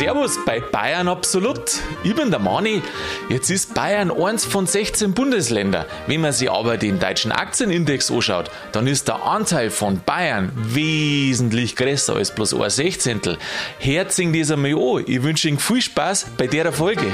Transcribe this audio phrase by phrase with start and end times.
[0.00, 1.60] Servus bei Bayern Absolut.
[2.04, 2.80] Ich bin der Mani.
[3.28, 5.84] Jetzt ist Bayern eins von 16 Bundesländern.
[6.06, 11.76] Wenn man sich aber den deutschen Aktienindex anschaut, dann ist der Anteil von Bayern wesentlich
[11.76, 13.36] größer als bloß ein Sechzehntel.
[13.78, 15.04] Herzing das einmal an.
[15.06, 17.04] Ich wünsche Ihnen viel Spaß bei der Folge.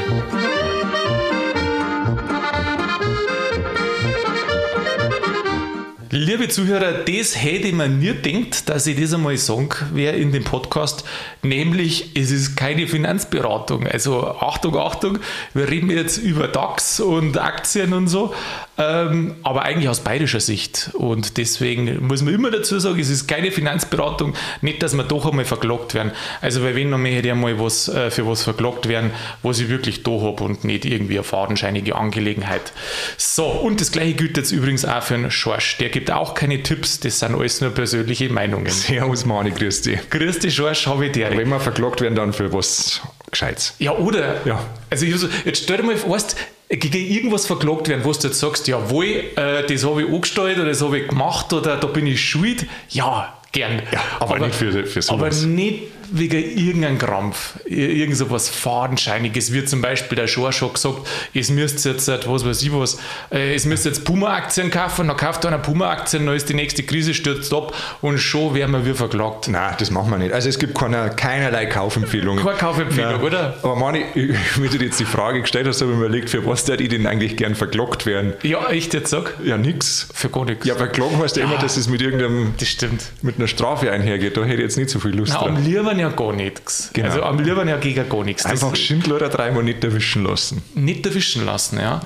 [6.18, 10.44] Liebe Zuhörer, das hätte mir nie gedacht, dass ich das einmal sagen werde in dem
[10.44, 11.04] Podcast,
[11.42, 13.86] nämlich es ist keine Finanzberatung.
[13.86, 15.18] Also Achtung, Achtung,
[15.52, 18.32] wir reden jetzt über DAX und Aktien und so,
[18.78, 20.90] ähm, aber eigentlich aus bayerischer Sicht.
[20.94, 25.26] Und deswegen muss man immer dazu sagen, es ist keine Finanzberatung, nicht, dass wir doch
[25.26, 26.12] einmal verklagt werden.
[26.40, 29.10] Also, weil wenn noch mehr hätte einmal was, äh, für was verklagt werden,
[29.42, 32.72] was ich wirklich da habe und nicht irgendwie eine fadenscheinige Angelegenheit.
[33.16, 35.78] So, und das gleiche gilt jetzt übrigens auch für einen Schorsch.
[35.78, 38.70] Der gibt auch keine Tipps, das sind alles nur persönliche Meinungen.
[38.70, 40.10] Servus, Mani, grüß dich.
[40.10, 41.30] Grüß dich, Schorsch, habe ich dir.
[41.30, 43.74] Wenn wir verklagt werden, dann für was Gescheites.
[43.78, 44.46] Ja, oder?
[44.46, 44.61] Ja.
[44.90, 46.36] Also, ich so, jetzt stell dir mal vor, weißt,
[46.69, 50.69] gegen irgendwas verklagt werden, wo du jetzt sagst, jawohl, äh, das habe ich angestellt oder
[50.69, 52.67] das habe ich gemacht oder da bin ich schuld.
[52.91, 53.83] Ja, gern.
[53.92, 55.42] Ja, aber, nicht für, für sowas.
[55.42, 60.72] Aber nicht wegen irgendeinem Krampf, irgend so was Fadenscheiniges, wie zum Beispiel der Schor schon
[60.72, 62.98] gesagt, es müsst jetzt, was weiß ich was,
[63.30, 67.14] äh, es müsst jetzt Puma-Aktien kaufen, dann kauft einer Puma-Aktien, dann ist die nächste Krise,
[67.14, 69.48] stürzt ab und schon werden wir wieder verklagt.
[69.48, 70.32] Nein, das machen wir nicht.
[70.32, 72.44] Also es gibt keine, keinerlei Kaufempfehlungen.
[72.44, 73.22] Keine Kaufempfehlung, Nein.
[73.22, 73.56] oder?
[73.62, 76.64] Aber Mani, wie du jetzt die Frage gestellt hast, habe ich mir überlegt, für was
[76.64, 78.34] der ich denn eigentlich gern verklagt werden?
[78.42, 79.34] Ja, echt jetzt sag?
[79.44, 80.08] Ja, nix.
[80.12, 80.66] Für gar nichts.
[80.66, 83.04] Ja, verklagen heißt ja, immer, dass es mit irgendeinem, das stimmt.
[83.22, 84.36] mit einer Strafe einhergeht.
[84.36, 85.56] Da hätte ich jetzt nicht so viel Lust Na, dran.
[85.56, 85.64] am
[85.97, 86.91] liebsten ja gar nichts.
[86.92, 87.08] Genau.
[87.08, 88.42] Also am liebsten ja gegen gar nichts.
[88.42, 90.62] Das- Einfach Schindler dreimal nicht erwischen lassen.
[90.75, 91.78] nicht erwischen lassen.
[91.78, 92.00] Ja?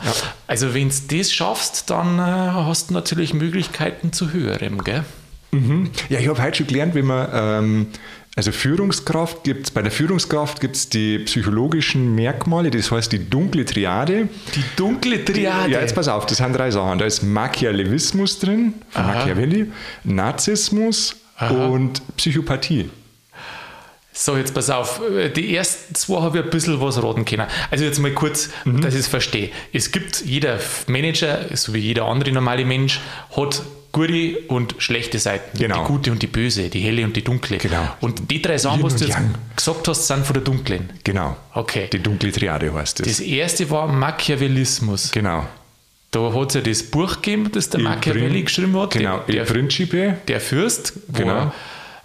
[0.46, 4.82] Also wenn du das schaffst, dann äh, hast du natürlich Möglichkeiten zu höherem.
[4.84, 5.04] Gell?
[6.08, 7.86] Ja, ich habe heute schon gelernt, wie man, ähm,
[8.36, 13.64] also Führungskraft gibt's bei der Führungskraft gibt es die psychologischen Merkmale, das heißt die dunkle
[13.64, 14.28] Triade.
[14.54, 15.72] Die dunkle Triade.
[15.72, 17.00] Ja, jetzt pass auf, das sind drei Sachen.
[17.00, 19.14] Da ist Machiavellismus drin, von Aha.
[19.14, 19.72] Machiavelli,
[20.04, 21.16] Narzissmus
[21.50, 22.88] und Psychopathie.
[24.12, 25.00] So, jetzt pass auf.
[25.36, 27.46] Die ersten zwei habe ich ein bisschen was raten können.
[27.70, 28.80] Also jetzt mal kurz, Mhm.
[28.80, 29.50] dass ich es verstehe.
[29.72, 33.00] Es gibt, jeder Manager, so wie jeder andere normale Mensch,
[33.36, 33.62] hat
[33.92, 35.56] gute und schlechte Seiten.
[35.58, 35.82] Genau.
[35.82, 37.58] Die gute und die böse, die helle und die dunkle.
[37.58, 37.88] Genau.
[38.00, 39.34] Und die drei Sachen, was du jetzt Yang.
[39.56, 40.90] gesagt hast, sind von der dunklen.
[41.04, 41.36] Genau.
[41.54, 41.88] Okay.
[41.92, 43.06] Die dunkle Triade heißt das.
[43.08, 45.10] Das erste war Machiavellismus.
[45.12, 45.46] genau.
[46.12, 48.90] Da hat es ja das Buch gegeben, das der Machiavelli geschrieben hat.
[48.90, 50.16] Genau, der, der, Principe.
[50.26, 51.52] der Fürst, Genau.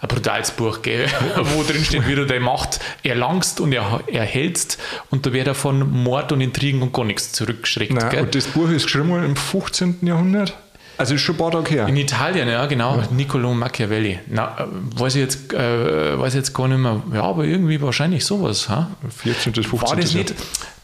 [0.00, 1.06] Ein brutales Buch, gell?
[1.36, 4.78] wo drin steht, wie du deine Macht erlangst und er, erhältst
[5.10, 7.92] und da wird er von Mord und Intrigen und gar nichts zurückgeschreckt.
[7.92, 8.22] Nein, gell?
[8.22, 9.98] und das Buch ist geschrieben worden im 15.
[10.02, 10.56] Jahrhundert.
[10.98, 11.88] Also ist schon ein paar Tage her.
[11.88, 14.18] In Italien, ja, genau, Niccolo Machiavelli.
[14.28, 14.64] Na, äh,
[14.98, 17.02] weiß ich jetzt, äh, weiß ich jetzt gar nicht mehr.
[17.12, 18.68] Ja, aber irgendwie wahrscheinlich sowas.
[18.68, 18.90] Ha?
[19.22, 19.52] 14.
[19.52, 19.88] bis 15.
[19.88, 20.34] War das nicht?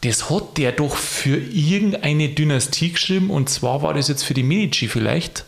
[0.01, 4.43] Das hat der doch für irgendeine Dynastie geschrieben und zwar war das jetzt für die
[4.43, 5.45] Medici vielleicht.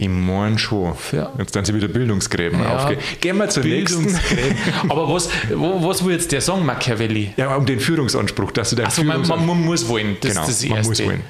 [0.00, 0.94] Ich meine schon.
[1.12, 1.32] Ja.
[1.38, 3.00] Jetzt dann sie wieder Bildungsgräben Ja, aufgehen.
[3.20, 4.04] Gehen wir zur nächsten.
[4.04, 4.56] Bildungsgräben.
[4.88, 7.34] Aber was, wo, was will jetzt der sagen, Machiavelli?
[7.36, 10.42] Ja, um den Führungsanspruch, dass du deinen Also man, man, man muss wollen, das Genau,
[10.46, 10.90] ist das man Erste.
[10.90, 11.22] muss wollen.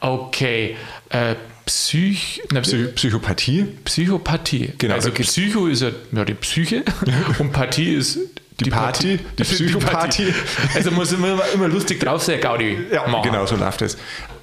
[0.00, 0.76] Okay,
[1.10, 1.34] äh,
[1.66, 3.64] Psych, na, Psy Psychopathie.
[3.84, 4.72] Psychopathie.
[4.78, 6.84] Genau, Also da Psycho ist ja, ja die Psyche
[7.38, 8.18] und Partie ist
[8.60, 10.32] Die Party, die Psychopathie.
[10.74, 12.76] Also muss immer, immer lustig drauf sein, Gaudi.
[12.92, 13.28] Ja, machen.
[13.30, 13.96] genau, so läuft es.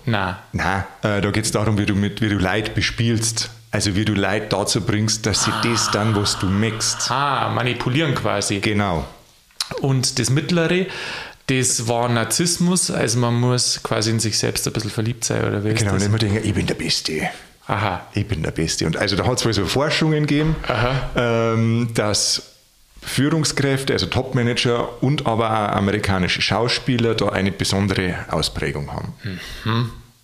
[0.06, 0.36] Nein.
[0.52, 3.52] Nein, äh, da geht es darum, wie du, mit, wie du Leid bespielst.
[3.72, 7.10] Also wie du Leid dazu bringst, dass sie das dann, was du möchtest.
[7.10, 8.60] Ah, manipulieren quasi.
[8.60, 9.06] Genau.
[9.80, 10.88] Und das Mittlere,
[11.48, 15.64] das war Narzissmus, also man muss quasi in sich selbst ein bisschen verliebt sein, oder
[15.64, 16.08] wie Genau, und das?
[16.08, 17.30] immer denken, ich bin der Beste.
[17.68, 18.06] Aha.
[18.14, 18.86] Ich bin der Beste.
[18.86, 20.56] Und also da hat es wohl so Forschungen gegeben,
[21.16, 22.44] ähm, dass
[23.02, 29.14] Führungskräfte, also Topmanager und aber auch amerikanische Schauspieler da eine besondere Ausprägung haben.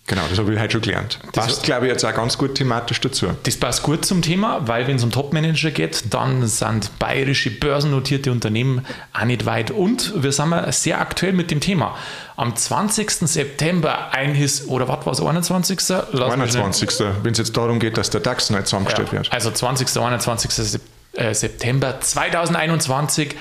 [0.08, 1.18] Genau, das habe ich heute schon gelernt.
[1.32, 3.28] Passt, glaube ich, jetzt auch ganz gut thematisch dazu.
[3.42, 8.32] Das passt gut zum Thema, weil wenn es um Topmanager geht, dann sind bayerische börsennotierte
[8.32, 9.70] Unternehmen auch nicht weit.
[9.70, 11.94] Und wir sind mal sehr aktuell mit dem Thema.
[12.36, 13.10] Am 20.
[13.28, 15.78] September ein His oder was war es, 21.
[15.88, 16.06] Lass
[16.36, 16.90] mich schnell- 21.
[17.22, 19.32] Wenn es jetzt darum geht, dass der DAX neu zusammengestellt Ja, wird.
[19.32, 19.88] also 20.
[20.00, 20.50] 21.
[20.50, 20.80] Sep-
[21.12, 23.34] äh, September 2021.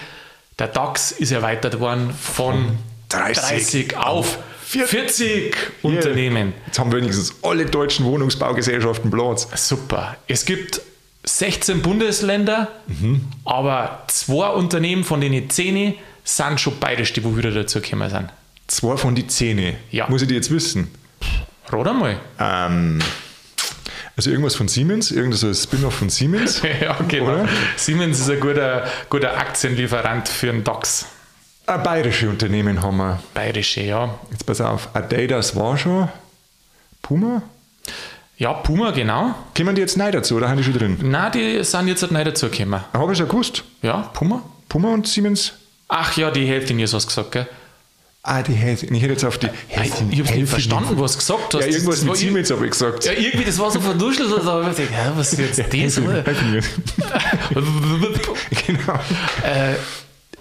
[0.60, 2.78] Der DAX ist erweitert worden von
[3.10, 4.38] 30 30 auf
[4.70, 6.54] 40, Unternehmen.
[6.66, 9.48] Jetzt haben wenigstens alle deutschen Wohnungsbaugesellschaften Platz.
[9.56, 10.18] Super.
[10.28, 10.82] Es gibt
[11.24, 12.68] 16 Bundesländer,
[13.46, 18.30] aber zwei Unternehmen von den 10 sind schon bayerisch, die wo wieder dazu gekommen sind.
[18.68, 19.78] Zwei von die Zähne.
[19.90, 20.10] Ja.
[20.10, 20.90] Muss ich die jetzt wissen?
[21.70, 22.20] Rat einmal.
[22.38, 23.00] Ähm,
[24.18, 26.62] also irgendwas von Siemens, irgendwas so ein Spin-off von Siemens.
[26.82, 27.26] ja, genau.
[27.26, 27.50] Oder?
[27.78, 31.06] Siemens ist ein guter, guter Aktienlieferant für den DAX.
[31.68, 33.20] Ein bayerische Unternehmen haben wir.
[33.34, 34.18] Bayerische, ja.
[34.32, 36.08] Jetzt pass auf, Adidas war schon.
[37.02, 37.42] Puma?
[38.38, 39.36] Ja, Puma, genau.
[39.56, 40.98] Kommen die jetzt neu dazu oder haben die schon drin?
[41.02, 42.80] Nein, die sind jetzt halt nicht dazugekommen.
[42.94, 43.66] Habe ich schon gewusst.
[43.82, 44.44] Ja, Puma.
[44.70, 45.52] Puma und Siemens?
[45.90, 47.48] Ach ja, die Hälfte nie so gesagt, gell?
[48.24, 48.86] Ah, die Hälfte.
[48.86, 50.06] Ich hätte jetzt auf die Hälfte.
[50.10, 51.66] Ich habe nicht verstanden, was du gesagt hast.
[51.66, 53.04] Ja, irgendwas Das mit Siemens habe ich gesagt.
[53.04, 54.30] Ja, irgendwie, das war so verduschelt.
[54.30, 55.98] Habe ich gedacht, ja, was ist jetzt das?
[55.98, 56.24] oder?
[58.68, 58.94] genau.
[59.44, 59.76] äh,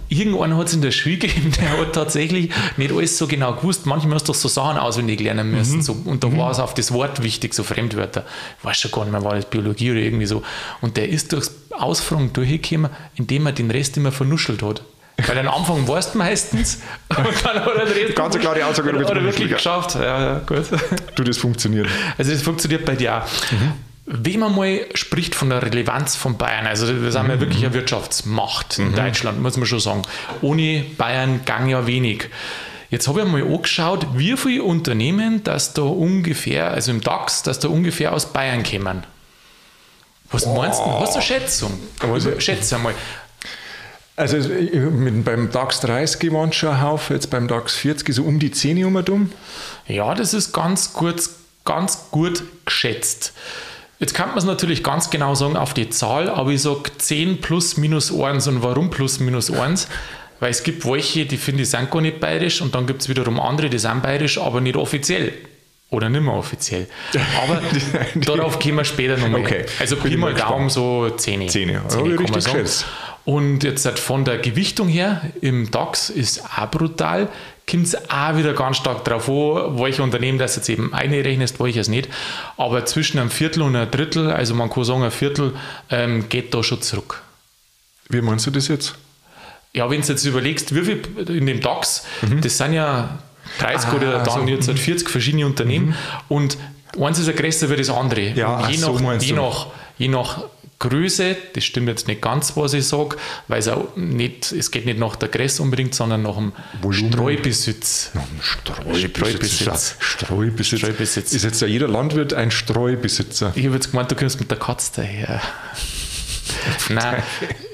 [0.08, 3.86] irgendwann hat es in der Schule gegeben, der hat tatsächlich nicht alles so genau gewusst.
[3.86, 5.82] Manchmal hast du doch so Sachen auswendig lernen müssen.
[5.82, 8.24] So, und da war es auf das Wort wichtig, so Fremdwörter.
[8.58, 10.42] Ich weiß schon gar nicht mehr, war das Biologie oder irgendwie so.
[10.80, 14.82] Und der ist durchs Ausfragen durchgekommen, indem er den Rest immer vernuschelt hat.
[15.26, 18.88] Weil am Anfang weißt du meistens und dann hat er den Rest Ganz klare Aussage,
[18.88, 19.94] hat du bist er wirklich geschafft.
[19.94, 20.64] Ja, ja, gut.
[21.14, 21.88] Du, das funktioniert.
[22.18, 23.26] Also das funktioniert bei dir auch.
[23.50, 27.74] Wenn man mal spricht von der Relevanz von Bayern, also wir sind ja wirklich eine
[27.74, 30.02] Wirtschaftsmacht in Deutschland, muss man schon sagen.
[30.42, 32.28] Ohne Bayern gang ja wenig.
[32.88, 37.58] Jetzt habe ich mal angeschaut, wie viele Unternehmen, dass da ungefähr, also im DAX, dass
[37.58, 39.02] da ungefähr aus Bayern kommen.
[40.30, 40.84] Was meinst du?
[40.84, 41.78] Was ist eine Schätzung?
[42.00, 42.94] Also- Schätze einmal.
[44.14, 44.38] Also
[45.24, 48.82] beim DAX 30 waren schon ein Haufen, jetzt beim DAX 40 so um die 10
[48.84, 49.32] um und um.
[49.86, 51.28] Ja, das ist ganz gut,
[51.66, 53.34] ganz gut geschätzt.
[53.98, 57.40] Jetzt kann man es natürlich ganz genau sagen auf die Zahl, aber ich sage 10
[57.40, 58.46] plus minus 1.
[58.48, 59.88] Und warum plus minus 1?
[60.38, 63.08] Weil es gibt welche, die finde ich sind gar nicht bayerisch und dann gibt es
[63.08, 65.32] wiederum andere, die sind bayerisch, aber nicht offiziell.
[65.88, 66.88] Oder nicht mehr offiziell.
[67.43, 67.62] Aber
[68.16, 69.40] darauf kommen wir später nochmal.
[69.40, 69.64] Okay.
[69.78, 70.34] Also Pi mal.
[70.34, 71.49] Daumen so 10.
[71.49, 71.88] Zehn, ja.
[71.88, 72.58] Zehn, Habe ich kann man richtig sagen.
[72.58, 72.87] geschätzt.
[73.25, 77.28] Und jetzt halt von der Gewichtung her im DAX ist auch brutal.
[77.68, 81.88] Kommt es auch wieder ganz stark drauf an, welche Unternehmen das jetzt eben einrechnest, welches
[81.88, 82.08] nicht.
[82.56, 85.52] Aber zwischen einem Viertel und einem Drittel, also man kann sagen, ein Viertel
[85.90, 87.22] ähm, geht da schon zurück.
[88.08, 88.94] Wie meinst du das jetzt?
[89.72, 92.06] Ja, wenn du jetzt überlegst, wie viel in dem DAX,
[92.40, 93.18] das sind ja
[93.58, 94.46] 30 Ah, oder dann so.
[94.46, 95.94] jetzt halt 40 verschiedene Unternehmen
[96.28, 96.56] und
[97.00, 98.28] eins ist ja größer wie das andere.
[98.30, 99.40] Ja, je, ach so nach, meinst je, du.
[99.42, 99.66] nach,
[99.98, 100.44] je nach
[100.78, 103.17] Größe, das stimmt jetzt nicht ganz, was ich sage,
[103.49, 106.52] weil es auch nicht, es geht nicht nach der Größe unbedingt, sondern nach dem
[106.82, 107.12] Volumen.
[107.12, 108.11] Streubesitz.
[108.40, 109.96] Streubesitz.
[109.99, 110.78] Streubesitz.
[110.78, 111.32] Streubesitz.
[111.32, 113.52] Ist jetzt ja jeder Landwirt ein Streubesitzer.
[113.55, 115.40] Ich habe jetzt gemeint, du kommst mit der Katze daher.
[116.90, 117.23] Nein,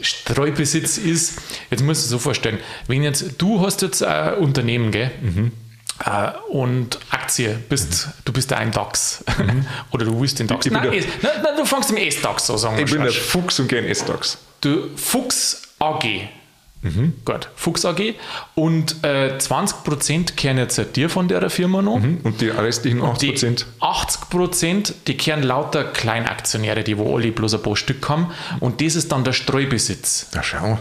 [0.00, 1.40] Streubesitz ist,
[1.70, 5.10] jetzt musst du dir so vorstellen, wenn jetzt, du hast jetzt ein Unternehmen, gell?
[6.04, 6.98] Äh, und
[7.32, 9.24] Aktie, bist, du bist ein DAX.
[9.90, 10.66] Oder du willst den DAX.
[10.66, 11.06] Ich Nein, der- nein,
[11.42, 12.78] nein, du fängst im S-DAX so sagen.
[12.78, 13.10] Ich bin der.
[13.12, 14.38] Fuchs und gern S-DAX.
[14.60, 16.04] Du Fuchs AG.
[17.24, 18.14] Gut, Fuchs AG.
[18.54, 21.94] Und äh, 20% kehren jetzt halt dir von der Firma noch.
[21.94, 23.18] Und die restlichen 8%.
[23.20, 28.32] Die 80 Prozent, die kehren lauter Kleinaktionäre, die wo alle bloß ein paar Stück haben.
[28.60, 30.26] Und das ist dann der Streubesitz.
[30.34, 30.78] Na schau.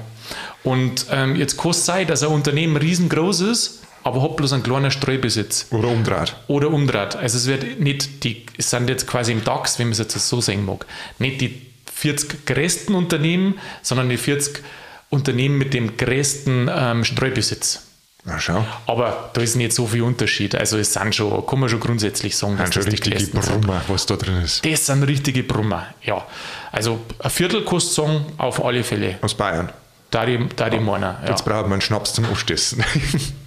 [0.63, 4.63] Und ähm, jetzt kann es sein, dass ein Unternehmen riesengroß ist, aber hat bloß einen
[4.63, 5.68] kleinen Streubesitz.
[5.71, 6.36] Oder umdreht.
[6.48, 7.15] Oder umdreht.
[7.15, 10.18] Also es wird nicht die, es sind jetzt quasi im DAX, wenn man es jetzt
[10.27, 10.86] so sehen mag,
[11.19, 11.62] nicht die
[11.94, 14.63] 40 größten Unternehmen, sondern die 40
[15.09, 17.83] Unternehmen mit dem größten ähm, Streubesitz.
[18.24, 18.63] Na schau.
[18.86, 20.53] Aber da ist nicht so viel Unterschied.
[20.56, 23.33] Also es sind schon, kann man schon grundsätzlich sagen, dass das die richtige sind.
[23.33, 24.63] Brummer, was da drin ist.
[24.63, 26.24] Das sind richtige Brummer, ja.
[26.71, 29.18] Also ein Viertel kostet sagen, auf alle Fälle.
[29.21, 29.71] Aus Bayern.
[30.12, 30.77] Da die, da die.
[30.77, 31.20] Ja.
[31.27, 32.84] Jetzt braucht man einen Schnaps zum Aufstessen.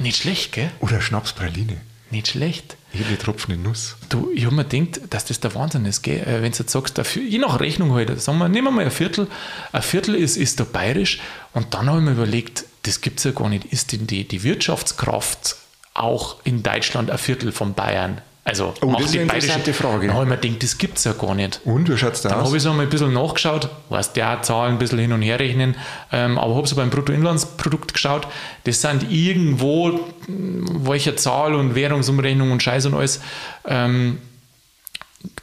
[0.00, 0.70] Nicht schlecht, gell?
[0.80, 1.76] Oder Schnapspraline.
[2.10, 2.76] Nicht schlecht.
[2.92, 3.96] Jede Tropfen in Nuss.
[4.08, 6.20] Du, ich habe mir gedacht, dass das der Wahnsinn ist, gell?
[6.20, 8.84] Äh, Wenn du jetzt sagst, dafür, je nach Rechnung halt, sagen wir, nehmen wir mal
[8.86, 9.28] ein Viertel.
[9.70, 11.20] Ein Viertel ist, ist da bayerisch.
[11.52, 13.66] Und dann habe ich mir überlegt, das gibt es ja gar nicht.
[13.66, 15.56] Ist denn die, die Wirtschaftskraft
[15.94, 18.20] auch in Deutschland ein Viertel von Bayern?
[18.50, 20.12] Also, Oh, macht das ist die eine bayerische- interessante Frage.
[20.12, 21.60] Habe ich mir gedacht, das gibt es ja gar nicht.
[21.64, 22.46] Und, wie schaut es da Dann aus?
[22.48, 25.38] habe ich so mal ein bisschen nachgeschaut, weißt ja, Zahlen ein bisschen hin und her
[25.38, 25.76] rechnen,
[26.12, 28.26] ähm, aber habe so beim Bruttoinlandsprodukt geschaut.
[28.64, 29.88] Das sind irgendwo,
[30.26, 33.20] mh, welche Zahl und Währungsumrechnung und Scheiß und alles,
[33.64, 34.18] ähm,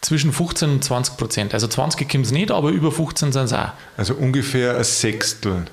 [0.01, 1.53] zwischen 15 und 20 Prozent.
[1.53, 3.69] Also 20 kommt es nicht, aber über 15 sind es auch.
[3.95, 5.65] Also ungefähr ein Sechstel.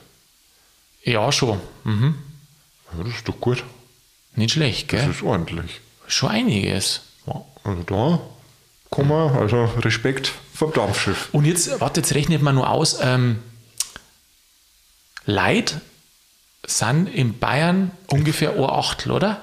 [1.02, 1.58] Ja, schon.
[1.84, 2.14] Mhm.
[2.96, 3.64] Ja, das ist doch gut.
[4.36, 5.10] Nicht schlecht, Das gell?
[5.10, 5.80] ist ordentlich.
[6.06, 7.00] Schon einiges.
[7.64, 8.20] Also da
[8.90, 11.30] kann man, also Respekt vom Dampfschiff.
[11.32, 13.42] Und jetzt, warte, jetzt rechnet man nur aus, ähm,
[15.26, 15.80] Leid
[16.66, 19.40] sind in Bayern ungefähr ein Achtel, oder?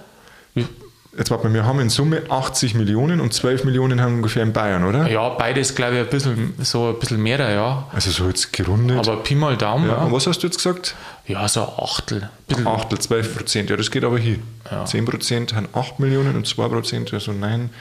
[1.18, 4.53] Jetzt warte mal, wir haben in Summe 80 Millionen und 12 Millionen haben ungefähr in
[4.53, 5.10] Bayern, oder?
[5.10, 7.86] Ja, beides glaube ich ein bisschen, so ein bisschen mehr, ja.
[7.91, 8.98] Also so jetzt gerundet.
[8.98, 9.98] Aber Pi mal Daumen, ja.
[9.98, 10.03] ja.
[10.03, 10.96] Und was hast du jetzt gesagt?
[11.27, 14.38] Ja, so ein Achtel, ein Achtel, 12 Prozent, ja, das geht aber hier.
[14.72, 14.86] Ja.
[14.86, 17.72] 10 Prozent haben 8 Millionen und 2 Prozent, also nein,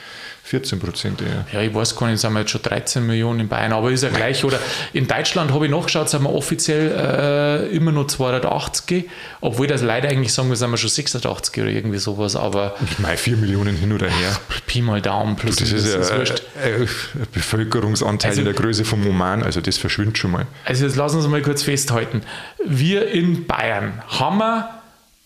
[0.51, 1.47] 14 Prozent eher.
[1.53, 4.03] Ja, ich weiß gar nicht, sind wir jetzt schon 13 Millionen in Bayern, aber ist
[4.03, 4.45] ja gleich.
[4.45, 4.59] Oder
[4.93, 9.09] in Deutschland habe ich nachgeschaut, sind wir offiziell äh, immer nur 280,
[9.41, 12.99] obwohl das leider eigentlich sagen wir, sind wir schon 86 oder irgendwie sowas, aber Ich
[12.99, 14.37] meine, 4 Millionen hin oder her.
[14.67, 16.43] Pi mal Daumen plus Das ist ja wurscht.
[16.65, 16.89] ein
[17.33, 20.47] Bevölkerungsanteil Also- in der Größe vom Oman, also das verschwindet schon mal.
[20.65, 22.23] Also jetzt lassen wir uns mal kurz festhalten.
[22.67, 24.69] Wir in Bayern haben wir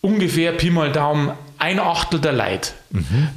[0.01, 2.71] ungefähr Pi mal Daumen ein Achtel der Leute.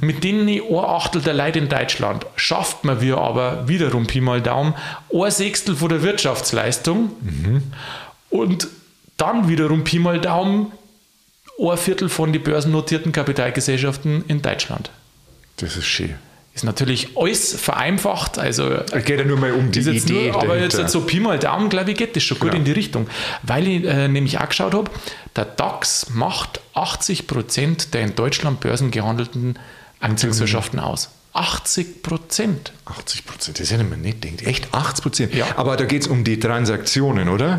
[0.01, 4.41] Mit denen ein Achtel der Leute in Deutschland schafft man wir aber wiederum Pi mal
[4.41, 4.73] Daumen
[5.13, 7.11] ein Sechstel von der Wirtschaftsleistung
[8.29, 8.67] und
[9.17, 10.71] dann wiederum Pi mal Daumen
[11.59, 14.91] ein Viertel von den börsennotierten Kapitalgesellschaften in Deutschland.
[15.57, 16.15] Das ist schön.
[16.55, 20.55] Ist natürlich alles vereinfacht, also Es geht ja nur mal um die Idee nur, aber
[20.57, 20.79] dahinter.
[20.81, 22.59] jetzt so Pi mal Daumen, glaube ich, geht das schon gut Genau.
[22.59, 23.07] in die Richtung.
[23.43, 24.91] Weil ich äh, nämlich auch geschaut habe,
[25.35, 29.57] der DAX macht 80 Prozent der in Deutschland börsengehandelten
[30.01, 31.09] Aktiengesellschaften aus.
[31.33, 32.73] 80 Prozent.
[32.85, 34.47] 80 Prozent, das hätte man nicht gedacht.
[34.47, 35.33] Echt 80 Prozent?
[35.35, 35.45] Ja.
[35.55, 37.57] Aber da geht es um die Transaktionen, oder?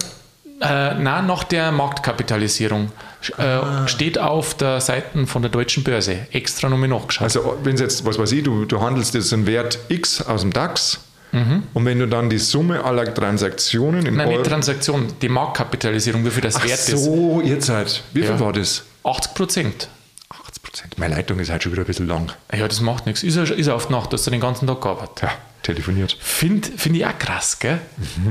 [0.61, 2.93] Äh, na, nach der Marktkapitalisierung.
[3.39, 6.27] Äh, steht auf der Seite von der deutschen Börse.
[6.33, 7.25] Extra nochmal nachgeschaut.
[7.25, 10.53] Also wenn jetzt, was weiß ich, du, du handelst jetzt einen Wert X aus dem
[10.53, 11.01] DAX
[11.33, 14.39] und wenn du dann die Summe aller Transaktionen in Nein, Euro...
[14.39, 17.05] nicht Transaktion, die Marktkapitalisierung, wie viel das Ach wert ist.
[17.05, 18.03] so, ihr seid.
[18.13, 18.41] Wie viel Ja.
[18.41, 18.83] war das?
[19.05, 19.89] 80 Prozent.
[20.29, 20.99] 80 Prozent.
[20.99, 22.33] Meine Leitung ist halt schon wieder ein bisschen lang.
[22.53, 23.23] Ja, das macht nichts.
[23.23, 25.31] Ist ja, ist ja auf Nacht, dass du den ganzen Tag gearbeitet Ja,
[25.63, 26.17] telefoniert.
[26.21, 27.79] Finde find ich auch krass, gell?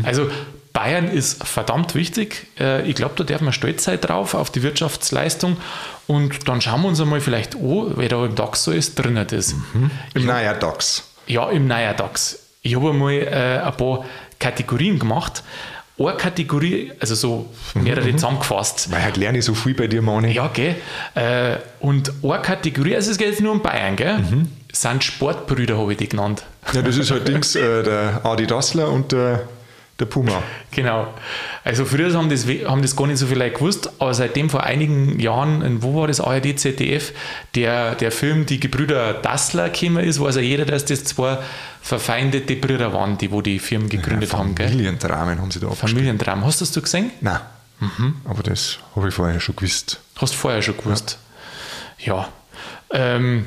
[0.03, 0.29] Also
[0.79, 2.47] Bayern ist verdammt wichtig.
[2.57, 5.57] Äh, Ich glaube, da darf man stolz sein drauf, auf die Wirtschaftsleistung.
[6.07, 9.27] Und dann schauen wir uns einmal vielleicht an, wer da im DAX so ist, drinnen
[9.27, 9.55] ist.
[10.13, 11.03] Im Naja DAX.
[11.27, 12.39] Ja, im neuen DAX.
[12.61, 14.05] Ich habe einmal äh, ein paar
[14.39, 15.43] Kategorien gemacht.
[15.99, 18.89] Eine Kategorie, also so mehrere zusammengefasst.
[18.89, 20.31] Weil halt lerne ich so viel bei dir, Mani.
[20.31, 20.75] Ja, gell?
[21.13, 24.15] Äh, und eine Kategorie, also es geht jetzt nur um Bayern, gell?
[24.71, 26.43] Sind Sportbrüder, habe ich die genannt.
[26.71, 29.41] Ja, das ist halt Dings, äh, der Adi Dassler und der,
[29.99, 30.41] der Puma.
[30.71, 31.13] Genau.
[31.63, 34.63] Also früher haben das, haben das gar nicht so viele Leute gewusst, aber seitdem vor
[34.63, 37.13] einigen Jahren, wo war das, ARD, ZDF,
[37.55, 41.37] der, der Film Die Gebrüder Dassler gekommen ist, weiß ja jeder, dass das zwei
[41.81, 44.55] verfeindete Brüder waren, die wo die Firmen gegründet haben.
[44.55, 44.69] Gell?
[44.69, 45.91] Familiendramen haben sie da abgespielt.
[45.91, 46.45] Familientraum.
[46.45, 47.11] Hast du das gesehen?
[47.21, 47.39] Nein.
[48.25, 49.99] Aber das habe ich vorher schon gewusst.
[50.17, 51.17] Hast du vorher schon gewusst.
[51.97, 52.27] Ja.
[52.91, 53.45] Ähm,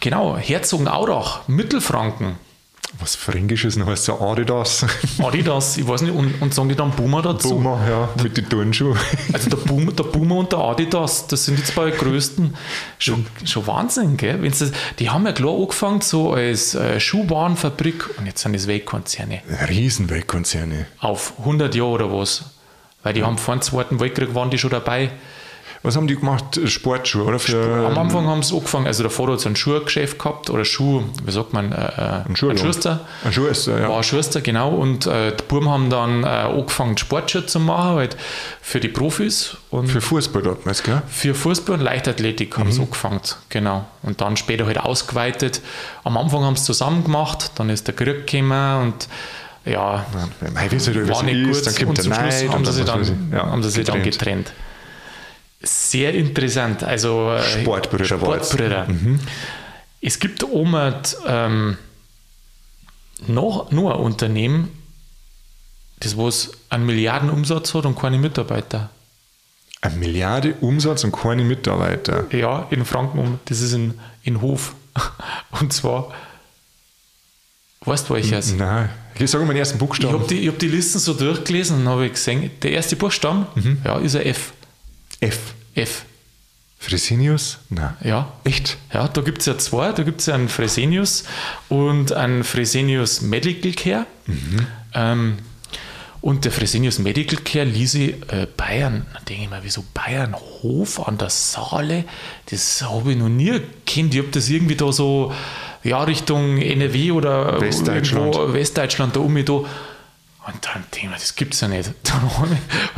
[0.00, 2.36] genau, Herzogenaurach, Mittelfranken.
[3.00, 4.86] Was Fränkisches noch heißt so Adidas.
[5.18, 7.50] Adidas, ich weiß nicht, und, und sagen die dann Boomer dazu?
[7.50, 8.96] Puma, ja, mit den Turnschuhen.
[9.32, 12.54] Also der Boomer, der Boomer und der Adidas, das sind die zwei größten.
[12.98, 14.40] Schon, schon Wahnsinn, gell?
[14.42, 18.66] Wenn's das, die haben ja klar angefangen so als äh, Schuhwarenfabrik und jetzt sind es
[18.66, 19.42] Weltkonzerne.
[19.68, 20.86] Riesenweltkonzerne.
[21.00, 22.44] Auf 100 Jahre oder was.
[23.02, 25.10] Weil die haben vor dem Zweiten Weltkrieg waren die schon dabei.
[25.84, 26.58] Was haben die gemacht?
[26.64, 27.38] Sportschuhe, oder?
[27.38, 30.64] Für, Am Anfang haben sie angefangen, also der Vater hat so ein Schuhgeschäft gehabt oder
[30.64, 32.58] Schuh, wie sagt man, äh, äh, ein Schuhladen.
[32.58, 33.00] Schuster.
[33.22, 33.90] Ein Schuster, ja.
[33.90, 34.70] War ein Schuster, genau.
[34.70, 38.16] Und äh, die Buben haben dann äh, angefangen, Sportschuhe zu machen, halt
[38.62, 41.02] für die Profis und Für Fußball dort, weißt gell?
[41.06, 43.84] für Fußball und Leichtathletik haben sie angefangen, genau.
[44.02, 45.60] Und dann später halt ausgeweitet.
[46.02, 49.08] Am Anfang haben sie zusammen gemacht, dann ist der Krieg gekommen und
[49.66, 50.06] ja,
[50.40, 51.66] es halt war nicht gut.
[51.66, 53.30] dann kommt und der zum Schluss haben sie dann.
[53.32, 54.50] Ja, haben sie sich dann getrennt.
[55.64, 56.82] Sehr interessant.
[56.84, 58.20] Also äh, Sportbrüder jetzt.
[58.20, 58.86] Sportbrüder.
[60.00, 60.94] Es gibt oben
[61.26, 61.76] ähm,
[63.26, 64.68] noch, noch ein Unternehmen,
[66.00, 68.90] das was einen Milliardenumsatz hat und keine Mitarbeiter.
[69.80, 72.24] Eine Milliarde Umsatz und keine Mitarbeiter.
[72.34, 74.74] Ja, in Franken, um- das ist in, in Hof.
[75.60, 76.12] Und zwar,
[77.84, 78.54] weißt du welches?
[78.54, 78.88] Nein.
[79.18, 80.14] Ich sage mal den ersten Ich Buchstaben.
[80.14, 83.46] habe die, ich hab die Listen so durchgelesen und habe gesehen, der erste Buchstaben,
[83.84, 84.52] ja, ist ein F.
[85.20, 85.54] F.
[85.74, 86.04] F.
[86.78, 87.58] Fresenius?
[87.70, 87.94] Nein.
[88.02, 88.32] Ja.
[88.44, 88.76] Echt?
[88.92, 89.92] Ja, da gibt es ja zwei.
[89.92, 91.24] Da gibt es ja einen Fresenius
[91.70, 94.06] und einen Fresenius Medical Care.
[94.92, 95.38] Ähm,
[96.20, 100.34] und der Fresenius Medical Care ließ ich, äh, Bayern, da denke ich mir, wieso Bayern
[100.34, 102.04] Hof an der Saale?
[102.50, 104.14] Das habe ich noch nie kennt.
[104.14, 105.32] Ich habe das irgendwie da so,
[105.82, 108.34] ja, Richtung NRW oder Westdeutschland.
[108.34, 109.60] irgendwo Westdeutschland da um mich da.
[110.46, 111.90] Und dann mir, das gibt es ja nicht.
[112.04, 112.48] Dann habe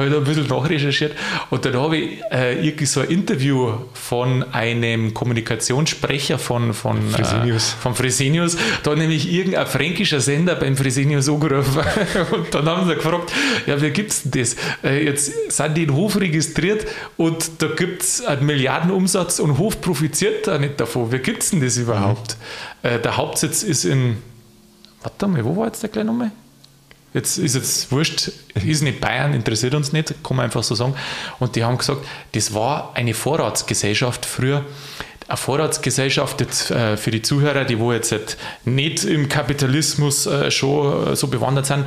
[0.07, 1.17] ich, da ein bisschen nachrecherchiert
[1.51, 7.73] und dann habe ich äh, irgendwie so ein Interview von einem Kommunikationssprecher von, von Fresenius.
[7.73, 8.57] Äh, von Fresenius.
[8.83, 11.83] Da hat nämlich irgendein fränkischer Sender beim Fresenius angerufen.
[12.33, 13.33] Und dann haben sie gefragt,
[13.67, 14.57] ja, wie gibt es denn das?
[14.83, 16.87] Äh, jetzt sind die in Hof registriert
[17.17, 21.13] und da gibt es einen Milliardenumsatz und Hof profitiert da nicht davon.
[21.13, 22.37] Wie gibt es denn das überhaupt?
[22.83, 24.19] Äh, der Hauptsitz ist in,
[25.03, 26.33] warte mal, wo war jetzt der kleine Name?
[27.17, 30.95] Jetzt ist jetzt wurscht, ist nicht Bayern, interessiert uns nicht, kann man einfach so sagen.
[31.41, 34.65] Und die haben gesagt, das war eine Vorratsgesellschaft früher.
[35.27, 40.51] Eine Vorratsgesellschaft jetzt, äh, für die Zuhörer, die wo jetzt halt nicht im Kapitalismus äh,
[40.51, 41.87] schon äh, so bewandert sind.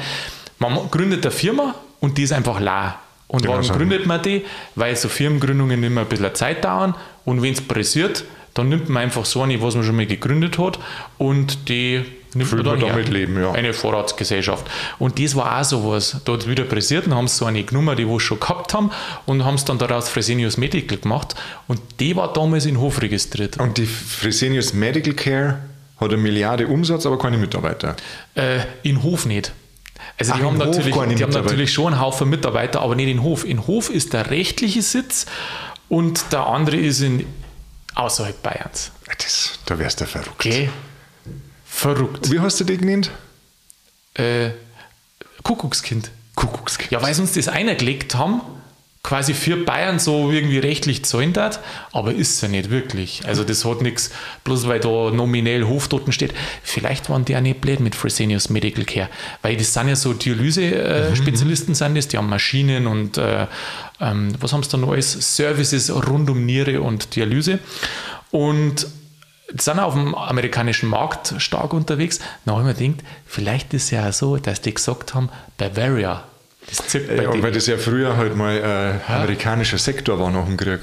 [0.58, 3.00] Man gründet eine Firma und die ist einfach la.
[3.28, 4.44] Und Genau warum gründet man die?
[4.76, 9.04] Weil so Firmengründungen immer ein bisschen Zeit dauern und wenn es pressiert, dann nimmt man
[9.04, 10.80] einfach so eine, was man schon mal gegründet hat
[11.20, 12.98] und die nimmt Füllt man man dann her.
[12.98, 13.52] damit Leben, ja.
[13.52, 14.66] Eine Vorratsgesellschaft.
[14.98, 16.18] Und das war auch sowas.
[16.26, 18.92] Da hat wieder pressiert und haben sie so eine genommen, die wir schon gehabt haben
[19.26, 21.36] und haben es dann daraus Fresenius Medical gemacht
[21.68, 23.58] und die war damals in Hof registriert.
[23.58, 25.60] Und die Fresenius Medical Care
[26.00, 27.96] hat eine Milliarde Umsatz, aber keine Mitarbeiter.
[28.36, 29.52] Äh, in Hof nicht.
[30.18, 33.22] Also die, Ach, haben natürlich, die haben natürlich schon einen Haufen Mitarbeiter, aber nicht in
[33.24, 33.46] Hof.
[33.46, 35.26] In Hof ist der rechtliche Sitz
[35.88, 37.26] und der andere ist in
[37.96, 38.92] außerhalb Bayerns.
[39.18, 40.32] Das, da wärst du verrückt.
[40.34, 40.70] Okay.
[41.80, 42.30] Verrückt.
[42.30, 43.10] Wie hast du die genannt?
[44.16, 44.50] Äh,
[45.44, 46.12] Kuckuckskind.
[46.36, 46.92] Kuckuckskind.
[46.92, 48.42] Ja, weil sie uns das einergelegt haben,
[49.02, 51.62] quasi für Bayern so irgendwie rechtlich zahlen hat,
[51.94, 53.22] aber ist es ja nicht wirklich.
[53.26, 54.12] Also das hat nichts,
[54.44, 56.34] bloß weil da nominell Hoftoten steht.
[56.64, 59.10] Vielleicht waren die auch nicht blöd mit Fresenius Medical Care,
[59.42, 63.48] weil das sind ja so Dialyse-Spezialisten sind das, die haben Maschinen und äh,
[64.02, 65.14] ähm, was haben sie da alles?
[65.14, 67.60] Services rund um Niere und Dialyse
[68.32, 68.86] und
[69.58, 72.20] sind auf dem amerikanischen Markt stark unterwegs.
[72.46, 75.30] Da habe ich mir gedacht, vielleicht ist es ja auch so, dass die gesagt haben,
[75.58, 76.24] Bavaria.
[76.68, 80.82] Das Ja, weil das ja früher halt mal äh, amerikanischer Sektor war nach dem Krieg.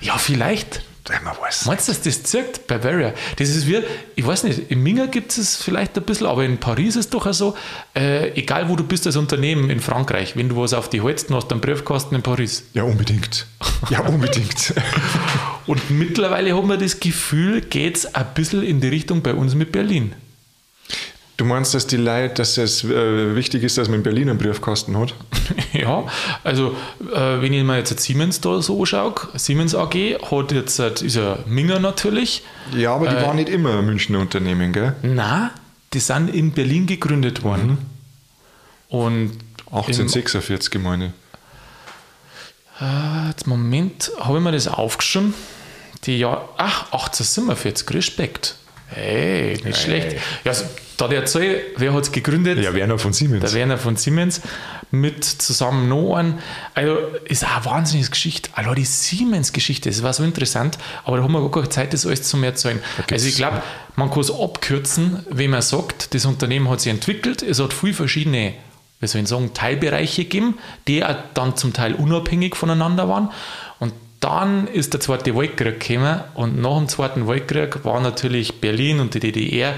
[0.00, 0.82] Ja, vielleicht.
[1.24, 1.64] Man weiß.
[1.66, 2.68] Meinst du, dass das zirkt?
[2.68, 3.12] Bavaria.
[3.36, 3.82] Das ist wie,
[4.14, 7.10] ich weiß nicht, in Minga gibt es vielleicht ein bisschen, aber in Paris ist es
[7.10, 7.56] doch auch so,
[7.96, 11.08] äh, egal wo du bist als Unternehmen in Frankreich, wenn du was auf die dann
[11.36, 12.64] hast du einen Briefkasten in Paris.
[12.74, 13.46] Ja, unbedingt.
[13.88, 14.74] Ja, unbedingt.
[15.70, 19.54] Und mittlerweile haben wir das Gefühl, geht es ein bisschen in die Richtung bei uns
[19.54, 20.14] mit Berlin.
[21.36, 24.38] Du meinst, dass die Leute, dass es äh, wichtig ist, dass man in Berlin einen
[24.38, 25.14] Briefkasten hat?
[25.72, 26.04] Ja,
[26.42, 26.74] also
[27.14, 29.94] äh, wenn ich mir jetzt Siemens da so anschaue, Siemens AG
[30.28, 32.42] hat jetzt, äh, ist ja Minga natürlich,
[32.76, 34.96] Ja, aber die Äh, waren nicht immer ein Münchner Unternehmen, gell?
[35.02, 35.52] na,
[35.92, 37.78] die sind in Berlin gegründet worden.
[38.88, 39.30] Und
[39.70, 41.12] im, 1846, meine
[42.80, 45.32] äh, jetzt Moment, habe ich mir das aufgeschrieben?
[46.04, 48.56] Die Jahr, ach, 1847, Respekt.
[48.86, 50.14] Hey, nicht schlecht.
[50.44, 50.64] Ja, also,
[50.96, 52.58] da der Zahl, wer hat es gegründet?
[52.58, 53.40] Ja, Werner von Siemens.
[53.40, 54.40] Der Werner von Siemens
[54.90, 56.40] mit zusammen noch einen.
[56.74, 58.50] Also ist auch eine wahnsinnige Geschichte.
[58.54, 62.06] Also die Siemens-Geschichte, das war so interessant, aber da haben wir gar keine Zeit, das
[62.06, 62.80] alles zu erzählen.
[63.10, 63.62] Also ich glaube,
[63.96, 67.94] man kann es abkürzen, wenn man sagt, das Unternehmen hat sich entwickelt, es hat viele
[67.94, 68.54] verschiedene,
[68.98, 70.58] wie soll ich sagen, Teilbereiche gegeben,
[70.88, 73.30] die auch dann zum Teil unabhängig voneinander waren.
[74.20, 79.14] Dann ist der Zweite Weltkrieg gekommen und nach dem Zweiten Weltkrieg war natürlich Berlin und
[79.14, 79.74] die DDR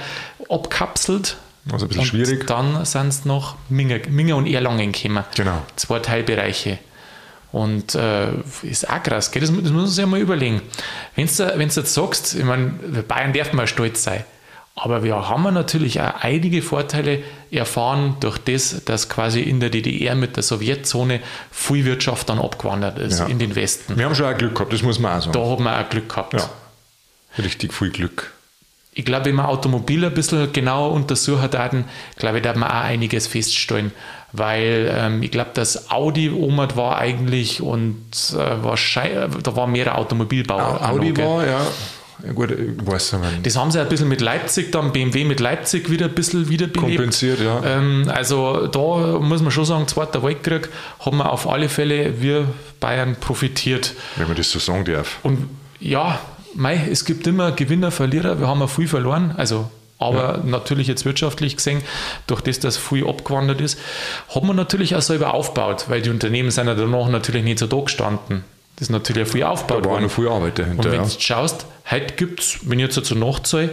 [0.49, 1.37] abkapselt.
[1.71, 2.47] Also ein bisschen und schwierig.
[2.49, 5.25] Dann sind es noch Minga und Erlangen gekommen.
[5.37, 5.63] Genau.
[5.77, 6.79] Zwei Teilbereiche.
[7.53, 8.31] Und äh,
[8.63, 9.43] ist auch krass, gell?
[9.43, 10.63] Das, das muss man sich ja mal überlegen.
[11.15, 12.71] Wenn du wenn's jetzt sagst, ich meine,
[13.07, 14.25] Bayern darf mal stolz sein,
[14.75, 20.15] aber wir haben natürlich auch einige Vorteile erfahren durch das, dass quasi in der DDR
[20.15, 23.27] mit der Sowjetzone viel Wirtschaft dann abgewandert ist Ja.
[23.27, 23.97] in den Westen.
[23.99, 25.33] Wir haben schon auch Glück gehabt, das muss man auch sagen.
[25.33, 26.33] Da hat man auch Glück gehabt.
[26.35, 26.49] Ja.
[27.39, 28.33] Richtig viel Glück.
[28.95, 32.71] Ich glaube, wenn man Automobil ein bisschen genauer untersucht hatten, glaube ich, da hat man
[32.71, 33.91] auch einiges feststellen.
[34.33, 39.99] Weil ähm, ich glaube, das Audi Omat war eigentlich und äh, wahrscheinlich, da war mehr
[39.99, 40.59] Automobilbau.
[40.59, 41.27] Audi auch noch, gell?
[41.27, 41.61] war, ja.
[42.25, 43.47] Ja gut, ich weiß nicht.
[43.47, 46.97] Das haben sie ein bisschen mit Leipzig, dann BMW mit Leipzig wieder ein bisschen wiederbelebt.
[46.97, 47.63] Kompensiert, ja.
[47.65, 50.69] Ähm, also da muss man schon sagen, Zweiter Weltkrieg
[51.01, 52.47] haben wir auf alle Fälle, wir
[52.79, 53.95] Bayern profitiert.
[54.17, 55.19] Wenn man das so sagen darf.
[55.23, 55.49] Und
[55.81, 56.21] ja,
[56.55, 58.39] mei, es gibt immer Gewinner, Verlierer.
[58.39, 59.35] Wir haben ja viel verloren.
[59.37, 61.83] Also, aber natürlich jetzt wirtschaftlich gesehen,
[62.27, 63.79] durch das, dass viel abgewandert ist,
[64.35, 67.67] hat man natürlich auch selber aufgebaut, weil die Unternehmen sind ja danach natürlich nicht so
[67.67, 68.45] da gestanden.
[68.77, 70.05] Das ist natürlich auch viel aufgebaut Da war worden.
[70.05, 70.91] noch viel Arbeit Und dahinter.
[70.93, 71.07] wenn Ja.
[71.09, 73.71] du schaust, heute gibt es, wenn ich jetzt so nachzahle,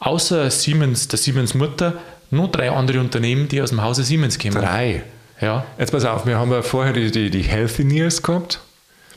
[0.00, 1.94] außer Siemens, der Siemens Mutter,
[2.30, 4.54] noch drei andere Unternehmen, die aus dem Hause Siemens kommen.
[4.54, 5.02] Drei.
[5.40, 5.64] Ja.
[5.78, 8.60] Jetzt pass auf, wir haben ja vorher die, die, die Healthineers gehabt.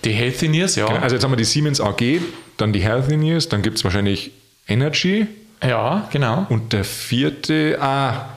[0.05, 0.87] Die Healthineers, ja.
[0.87, 2.21] Also jetzt haben wir die Siemens AG,
[2.57, 4.31] dann die Healthineers, dann gibt es wahrscheinlich
[4.67, 5.27] Energy
[5.63, 6.45] ja, genau.
[6.49, 8.29] und der vierte, ah,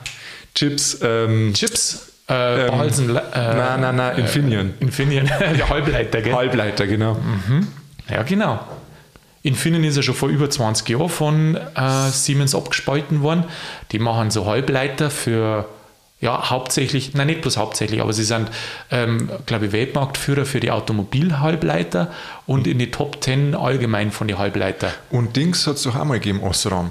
[0.53, 4.73] Chips, ähm, Chips, äh, Balsen, äh, nein, nein, nein, Infineon.
[4.79, 6.33] Infineon, der Halbleiter, gell?
[6.33, 7.17] Halbleiter, genau.
[8.09, 8.59] Ja, genau.
[9.43, 13.43] Infineon ist ja schon vor über 20 Jahren von äh, Siemens abgespalten worden.
[13.91, 15.69] Die machen so Halbleiter für,
[16.19, 18.49] ja, hauptsächlich, nein, nicht bloß hauptsächlich, aber sie sind,
[18.89, 22.11] ähm, glaube ich, Weltmarktführer für die Automobilhalbleiter
[22.47, 24.91] und in die Top 10 allgemein von den Halbleiter.
[25.11, 26.89] Und Dings hat es doch auch mal gegeben, Osram.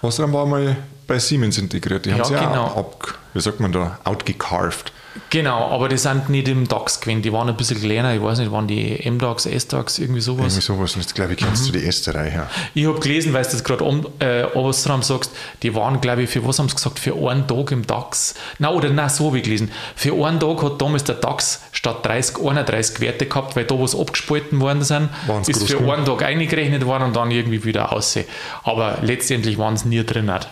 [0.00, 2.04] Osram war mal bei Siemens integriert.
[2.06, 2.64] Die Ja, haben sie ja genau.
[2.64, 4.92] auch ab, wie sagt man da, outgecarved.
[5.30, 7.22] Genau, aber die sind nicht im DAX gewesen.
[7.22, 8.14] Die waren ein bisschen kleiner.
[8.14, 10.40] Ich weiß nicht, waren die M-DAX, S-DAX, irgendwie sowas.
[10.52, 10.94] Irgendwie sowas.
[10.94, 12.30] Und jetzt glaube ich, kennst du die erste Reihe.
[12.30, 12.50] her.
[12.74, 15.30] Ich habe gelesen, weil du das gerade um, äh, Ostram sagst,
[15.62, 16.98] die waren, glaube ich, für was haben sie gesagt?
[16.98, 18.34] Für einen Tag im DAX.
[18.58, 19.70] Na oder nein, so habe ich gelesen.
[19.94, 23.98] Für einen Tag hat damals der DAX statt 30, 31 Werte gehabt, weil da was
[23.98, 25.94] abgespalten worden sind, Waren's ist für genug?
[25.94, 28.26] einen Tag eingerechnet worden und dann irgendwie wieder aussehen.
[28.64, 30.26] Aber letztendlich waren es nie drin.
[30.26, 30.46] Nicht.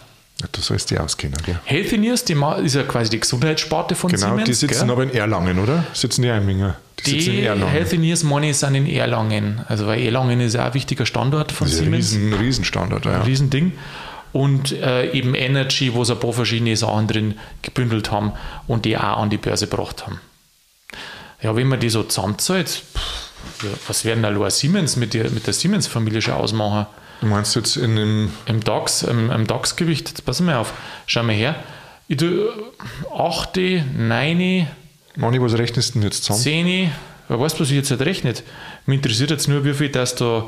[0.52, 1.58] Du sollst die auskennen, gell?
[1.64, 4.44] Healthineers, die ist ja quasi die Gesundheitssparte von Genau, Siemens.
[4.46, 4.90] die sitzen gell?
[4.90, 5.84] aber in Erlangen, oder?
[5.92, 6.76] Sitzen die Einminger?
[6.98, 7.70] Die, sitzen Die in Erlangen.
[7.72, 9.60] Healthineers Money sind in Erlangen.
[9.68, 12.12] Also weil Erlangen ist ja auch ein wichtiger Standort von Das ist ein Siemens.
[12.12, 13.12] riesen, Riesenstandort, ja.
[13.20, 13.72] Ein Riesending.
[14.32, 18.32] Und äh, eben Energy, wo sie ein paar verschiedene Sachen drin gebündelt haben
[18.66, 20.20] und die auch an die Börse gebracht haben.
[21.40, 25.54] Ja, wenn man die so zusammenzahlt, pff, was werden da Siemens mit der, mit der
[25.54, 26.86] Siemens-Familie schon ausmachen?
[27.24, 30.74] Du meinst jetzt in dem, Im DAX, im, im DAX-Gewicht, jetzt pass mal auf,
[31.06, 31.54] schau mal her.
[32.06, 32.52] Ich tue
[33.16, 34.68] 8, 9,
[35.16, 36.42] Mani, was rechnest du denn jetzt zusammen?
[36.42, 36.92] 10,
[37.28, 38.42] wer weiß, was ich jetzt nicht rechnet.
[38.84, 40.46] Mich interessiert jetzt nur, wie viel das da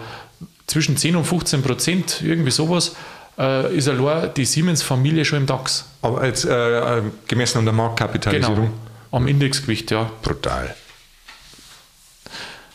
[0.66, 2.94] zwischen 10 und 15 Prozent, irgendwie sowas,
[3.38, 5.86] äh, ist allein die Siemens-Familie schon im DAX.
[6.02, 8.56] Aber jetzt äh, äh, gemessen an der Marktkapitalisierung.
[8.56, 8.72] Genau.
[9.12, 10.10] Am Indexgewicht, ja.
[10.20, 10.74] Brutal.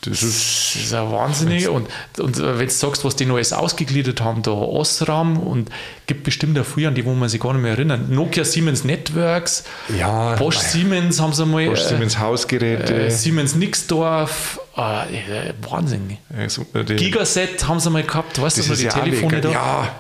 [0.01, 1.67] Das ist, Das ist ja wahnsinnig.
[1.67, 1.87] Und,
[2.19, 5.69] und wenn du sagst, was die alles ausgegliedert haben, da Osram und
[6.07, 8.07] gibt bestimmt auch viel an die, wo man sich gar nicht mehr erinnern.
[8.09, 9.63] Nokia Siemens Networks,
[9.95, 11.67] ja, Bosch mei, Siemens haben sie mal.
[11.67, 13.05] Bosch äh, Siemens Hausgeräte.
[13.05, 16.17] äh, Siemens Nixdorf, äh, Wahnsinn.
[16.47, 19.49] so, die, Gigaset haben sie mal gehabt, weißt du, die Telefone lecker.
[19.49, 19.51] da?
[19.51, 19.95] Ja,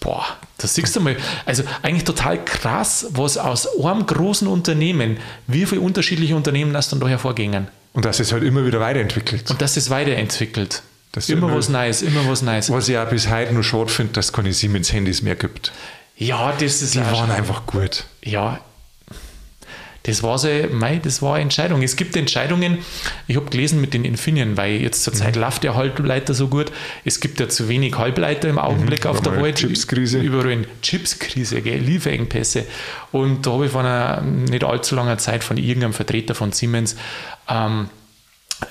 [0.00, 0.26] Boah,
[0.64, 1.16] das siehst du mal.
[1.46, 7.00] Also eigentlich total krass, was aus einem großen Unternehmen, wie viele unterschiedliche Unternehmen das dann
[7.00, 7.68] da hervorgingen.
[7.92, 9.50] und das ist halt immer wieder weiterentwickelt.
[9.50, 10.82] Und das ist weiterentwickelt.
[11.12, 12.70] Das immer immer- was Neues, immer was Neues.
[12.70, 15.70] Was ich auch bis heute nur schade finde, dass es keine Siemens-Handys mehr gibt.
[16.16, 18.04] Ja, das ist Die waren einfach gut.
[18.24, 18.58] Ja,
[20.04, 21.82] das war so, mei, das war eine Entscheidung.
[21.82, 22.78] Es gibt Entscheidungen,
[23.26, 25.40] ich habe gelesen mit den Infineon, weil jetzt zur Mhm.
[25.40, 26.70] Läuft der Halbleiter so gut.
[27.04, 29.56] Es gibt ja zu wenig Halbleiter im Augenblick auf war der Welt.
[29.56, 30.18] Chipskrise.
[30.20, 31.78] Überall in Chipskrise, gell?
[31.78, 32.66] Lieferengpässe.
[33.12, 36.96] Und da habe ich vor einer nicht allzu langer Zeit von irgendeinem Vertreter von Siemens
[37.48, 37.88] ähm,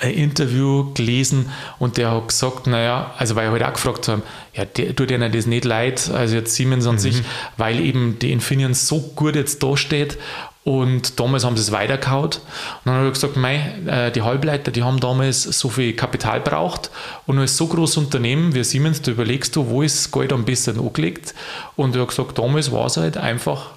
[0.01, 4.23] ein Interview gelesen und der hat gesagt, naja, also weil wir halt auch gefragt haben,
[4.53, 7.21] ja, der, tut denen das nicht leid, also jetzt Siemens an sich,
[7.57, 10.17] weil eben die Infineon so gut jetzt da steht
[10.63, 12.37] und damals haben sie es weitergehaut.
[12.37, 16.39] Und dann habe ich gesagt, mei, äh, die Halbleiter, die haben damals so viel Kapital
[16.39, 16.89] braucht.
[17.25, 20.45] Und als so großes Unternehmen wie Siemens, da überlegst du, wo ist das Geld am
[20.45, 21.33] besten angelegt?
[21.75, 23.71] Und er hat gesagt, damals war es halt einfach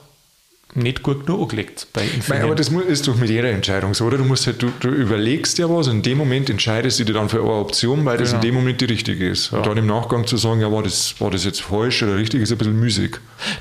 [0.77, 2.45] nicht gut genug angelegt bei Infineon.
[2.45, 4.19] aber das ist doch mit jeder Entscheidung so, oder?
[4.19, 7.15] Du musst halt, du, du überlegst ja was und in dem Moment entscheidest du dich
[7.15, 8.43] dann für eine Option, weil das Genau.
[8.43, 9.53] in dem Moment die richtige ist.
[9.53, 12.43] Und dann im Nachgang zu sagen, ja, war das, war das jetzt falsch oder richtig,
[12.43, 13.17] ist ein bisschen müßig.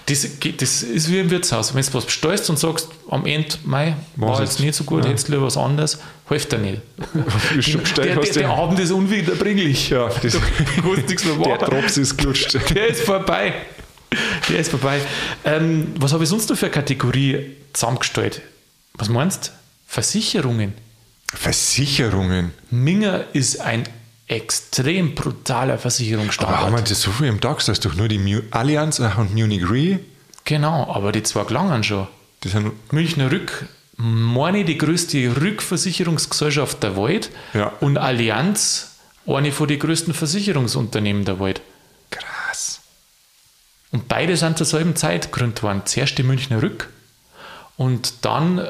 [0.08, 1.74] Das, das ist wie im Wirtshaus.
[1.74, 5.04] Wenn du was bestellst und sagst, am Ende, mei, war Was jetzt nicht so gut,
[5.04, 5.10] Ja.
[5.10, 6.82] hättest du lieber was anderes, hilft dir nicht.
[7.98, 9.90] Der, der, du- der Abend ist unwiederbringlich.
[9.90, 10.40] Ja, das, Du
[10.82, 11.66] kannst nichts mehr der machen.
[11.70, 12.58] Drops ist gelutscht.
[12.74, 13.54] Der ist vorbei.
[14.50, 15.00] Der ist vorbei.
[15.44, 18.42] Ähm, was habe ich sonst noch für eine Kategorie zusammengestellt?
[18.96, 19.52] Was meinst du?
[19.88, 20.74] Versicherungen.
[21.34, 22.52] Versicherungen.
[22.70, 23.84] Minger ist ein
[24.28, 26.60] extrem brutaler Aber Versicherungsstandort.
[26.62, 27.66] haben wir das so viel im DAX?
[27.66, 30.00] Da ist doch nur die Mu Allianz und Munich Re.
[30.44, 32.08] genau, aber die zwei gelangen schon.
[32.44, 33.66] Die sind, Münchner Rück,
[33.98, 37.72] meine die größte Rückversicherungsgesellschaft der Welt Ja.
[37.82, 38.92] und Allianz,
[39.28, 41.62] eine von den größten Versicherungsunternehmen der Welt.
[43.96, 45.84] Und beide sind zur selben Zeit gegründet worden.
[45.86, 46.90] Zuerst die Münchner Rück
[47.78, 48.68] und dann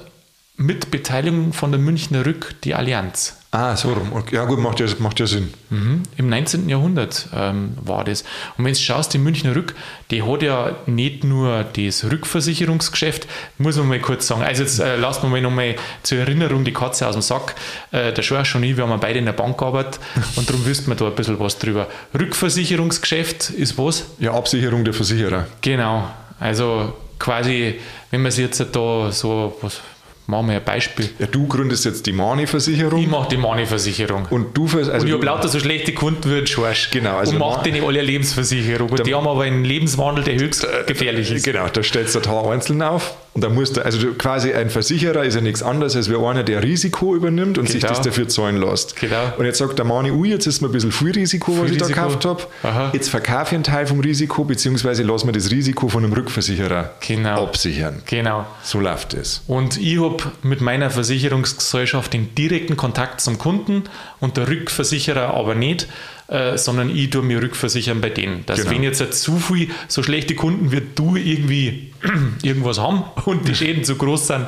[0.56, 3.36] mit Beteiligung von der Münchner Rück die Allianz.
[3.56, 4.12] Ah, so rum.
[4.32, 5.54] Ja gut, macht ja, macht ja Sinn.
[5.70, 6.04] Mhm.
[6.18, 6.68] Im 19.
[6.68, 8.24] Jahrhundert ähm, war das.
[8.58, 9.76] Und wenn du schaust, die Münchner Rück,
[10.12, 14.44] die hat ja nicht nur das Rückversicherungsgeschäft, muss man mal kurz sagen.
[14.44, 17.56] Also jetzt äh, lasst mir mal nochmal zur Erinnerung die Katze aus dem Sack.
[17.94, 20.02] Äh, der Schorsch und ich, wir haben beide in der Bank gearbeitet
[20.36, 21.88] und darum wüssten wir da ein bisschen was drüber.
[22.13, 24.06] Rückversicherungsgeschäft ist was?
[24.20, 25.48] Ja, Absicherung der Versicherer.
[25.62, 26.10] Genau.
[26.41, 27.80] Also quasi,
[28.12, 29.80] wenn man sich jetzt da so, was
[30.28, 31.10] machen wir ein Beispiel.
[31.20, 33.00] Ja, du gründest jetzt die Mani-Versicherung.
[33.02, 34.28] Ich mache die Money-Versicherung.
[34.30, 36.90] Und du, also und ich du, habe lauter so schlechte Kunden wie ein Schorsch.
[36.92, 38.90] Genau, also und Ma- mache denen alle eine Lebensversicherung.
[38.90, 41.44] Und die haben aber einen Lebenswandel, der höchst gefährlich ist.
[41.46, 45.24] Genau, da stellst du ein einzeln auf und dann musst du, also quasi ein Versicherer
[45.26, 47.93] ist ja nichts anderes als wie einer, der Risiko übernimmt und sich Genau.
[47.93, 48.95] das dafür zahlen lässt.
[48.95, 49.34] Genau.
[49.38, 51.74] Und jetzt sagt der Mani, ui, jetzt ist mir ein bisschen viel Risiko, was Viel
[51.74, 52.08] ich da Risiko.
[52.08, 52.26] gekauft
[52.63, 52.89] habe.
[52.93, 56.93] Jetzt verkaufe ich einen Teil vom Risiko, beziehungsweise lass mir das Risiko von einem Rückversicherer
[57.06, 57.43] Genau.
[57.43, 58.02] absichern.
[58.06, 58.45] Genau.
[58.63, 59.43] So läuft es.
[59.48, 63.84] Und ich habe mit meiner Versicherungsgesellschaft den direkten Kontakt zum Kunden
[64.19, 65.88] und der Rückversicherer aber nicht.
[66.28, 68.48] äh, sondern ich tue mir rückversichern bei denen.
[68.48, 68.71] Dass Genau.
[68.71, 71.91] wenn jetzt zu viel so schlechte Kunden wie du irgendwie
[72.44, 74.48] irgendwas haben und die Schäden zu groß sind,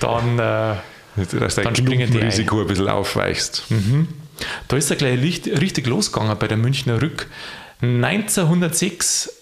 [0.00, 0.74] dann äh,
[1.38, 3.64] Dass Dann springen die Risiko ein bisschen aufweichst.
[4.68, 7.26] da ist er gleich richtig, losgegangen bei der Münchner Rück.
[7.82, 9.32] 1906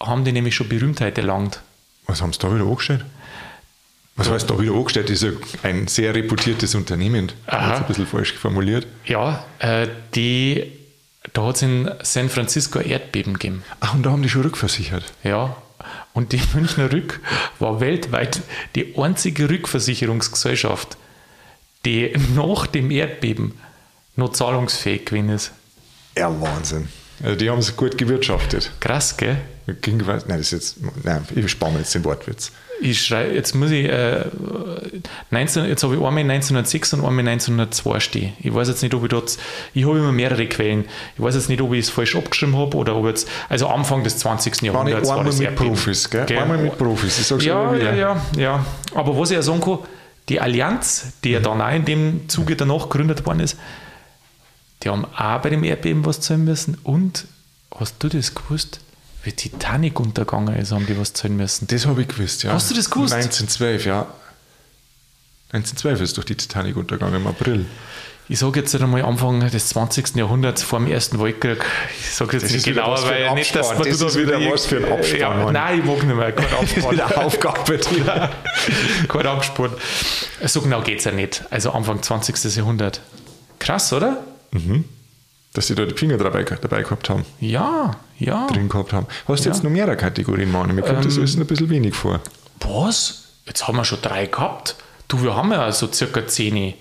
[0.00, 1.60] haben die nämlich schon Berühmtheit erlangt.
[2.06, 3.04] Was haben sie da wieder angestellt?
[4.16, 5.10] Was heißt da wieder angestellt?
[5.10, 5.30] Das ist ja
[5.62, 7.32] ein sehr reputiertes Unternehmen.
[7.46, 7.76] Aha.
[7.78, 8.86] Ein bisschen falsch formuliert.
[9.04, 10.72] Ja, äh, die,
[11.32, 13.62] da hat es in San Francisco ein Erdbeben gegeben.
[13.80, 15.04] Ach, und da haben die schon rückversichert.
[15.22, 15.56] Ja,
[16.12, 17.20] und die Münchner Rück
[17.58, 18.42] war weltweit
[18.74, 20.96] die einzige Rückversicherungsgesellschaft,
[21.84, 23.54] die nach dem Erdbeben
[24.16, 25.52] noch zahlungsfähig gewesen ist.
[26.16, 26.88] Ja, Wahnsinn.
[27.22, 28.72] Also die haben es gut gewirtschaftet.
[28.80, 29.38] Krass, gell?
[29.80, 32.52] Ging, nein, das ist jetzt, nein, ich spare mir jetzt den Wortwitz.
[32.80, 34.26] Ich schreibe, jetzt muss ich, äh,
[35.30, 38.32] 19, jetzt habe ich einmal 1906 und einmal 1902 stehen.
[38.38, 39.36] Ich weiß jetzt nicht, ob ich dort,
[39.74, 40.84] ich habe immer mehrere Quellen.
[41.16, 44.04] Ich weiß jetzt nicht, ob ich es falsch abgeschrieben habe oder ob jetzt, also Anfang
[44.04, 44.52] des 20.
[44.52, 45.72] War nicht Jahrhunderts war einmal das mit Erdbeben.
[45.72, 46.26] Profis, gell?
[46.26, 46.38] Gell?
[46.38, 47.94] Einmal mit Profis, ich sag's Ja, wieder.
[47.94, 48.66] ja, ja, ja.
[48.94, 49.78] Aber was ich ja sagen kann,
[50.28, 53.56] die Allianz, die ja dann auch in dem Zuge danach gegründet worden ist,
[54.82, 56.76] die haben auch bei dem Erdbeben was zahlen müssen.
[56.84, 57.26] Und
[57.74, 58.80] hast du das gewusst?
[59.26, 61.66] Wie Titanic untergegangen ist, haben die was zahlen müssen.
[61.66, 62.52] Das habe ich gewusst, ja.
[62.52, 63.12] Hast du das gewusst?
[63.12, 64.06] 1912, ja.
[65.52, 67.66] 1912 ist durch die Titanic untergegangen im April.
[68.28, 70.16] Ich sage jetzt einmal Anfang des 20.
[70.16, 71.64] Jahrhunderts vor dem Ersten Weltkrieg.
[72.00, 74.16] Ich sage jetzt Das nicht ist wieder genauer, weil nicht, dass man Das da ist
[74.16, 76.32] wieder irg- was für ein Abspann, Ja, nein, ich mag nicht mehr.
[76.32, 76.92] Kein Abspann.
[76.92, 78.04] Wieder Aufgabe drin.
[79.08, 79.70] Kein Abspann.
[80.44, 81.44] So genau geht es ja nicht.
[81.50, 82.54] Also Anfang 20.
[82.56, 83.00] Jahrhundert.
[83.60, 84.24] Krass, oder?
[85.56, 88.46] Dass sie da die Finger dabei, dabei gehabt haben, Ja, ja.
[88.48, 89.06] drin gehabt haben.
[89.26, 89.54] Hast du Ja.
[89.54, 90.74] jetzt noch mehrere Kategorien, Mann?
[90.74, 92.20] Mir kommt das alles ein bisschen wenig vor.
[92.60, 93.22] Was?
[93.46, 94.76] Jetzt haben wir schon drei gehabt.
[95.08, 96.74] Du, wir haben ja so circa zehn.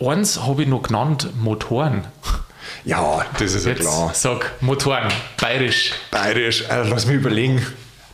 [0.00, 2.04] Eins habe ich noch genannt, Motoren.
[2.86, 4.10] Ja, das ist ja Jetzt klar.
[4.14, 5.08] sag, Motoren,
[5.40, 7.64] bayerisch, Bayerisch, äh, lass mich überlegen.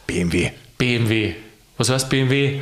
[0.06, 0.52] BMW.
[0.78, 1.34] BMW.
[1.76, 2.60] Was heißt BMW?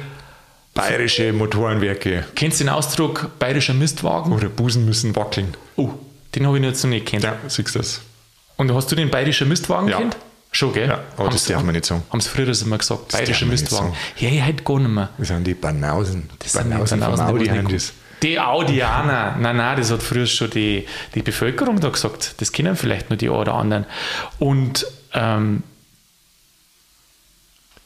[0.75, 2.25] Bayerische Motorenwerke.
[2.35, 4.33] Kennst du den Ausdruck bayerischer Mistwagen?
[4.33, 5.55] Oder Busen müssen wackeln.
[5.77, 5.91] Oh,
[6.35, 7.25] den habe ich jetzt noch nicht kennt.
[7.25, 8.01] Ja, siehst du das?
[8.57, 9.99] Und hast du den bayerischer Mistwagen Ja.
[9.99, 10.17] kennt?
[10.51, 10.89] Schon, gell?
[10.89, 12.03] Ja, aber das darf man nicht sagen.
[12.11, 13.93] Haben sie früher das immer gesagt, man nicht Mistwagen.
[14.17, 15.11] Ja, ich heute gar nicht mehr.
[15.19, 16.29] Das sind die Banausen.
[16.39, 17.93] Das sind die Banausen vom Banausen, Audi haben das.
[18.23, 22.35] Die Audianer, nein, nein, das hat früher schon die, die Bevölkerung da gesagt.
[22.39, 23.87] Das kennen vielleicht nur die einen oder anderen.
[24.39, 25.63] Und ähm,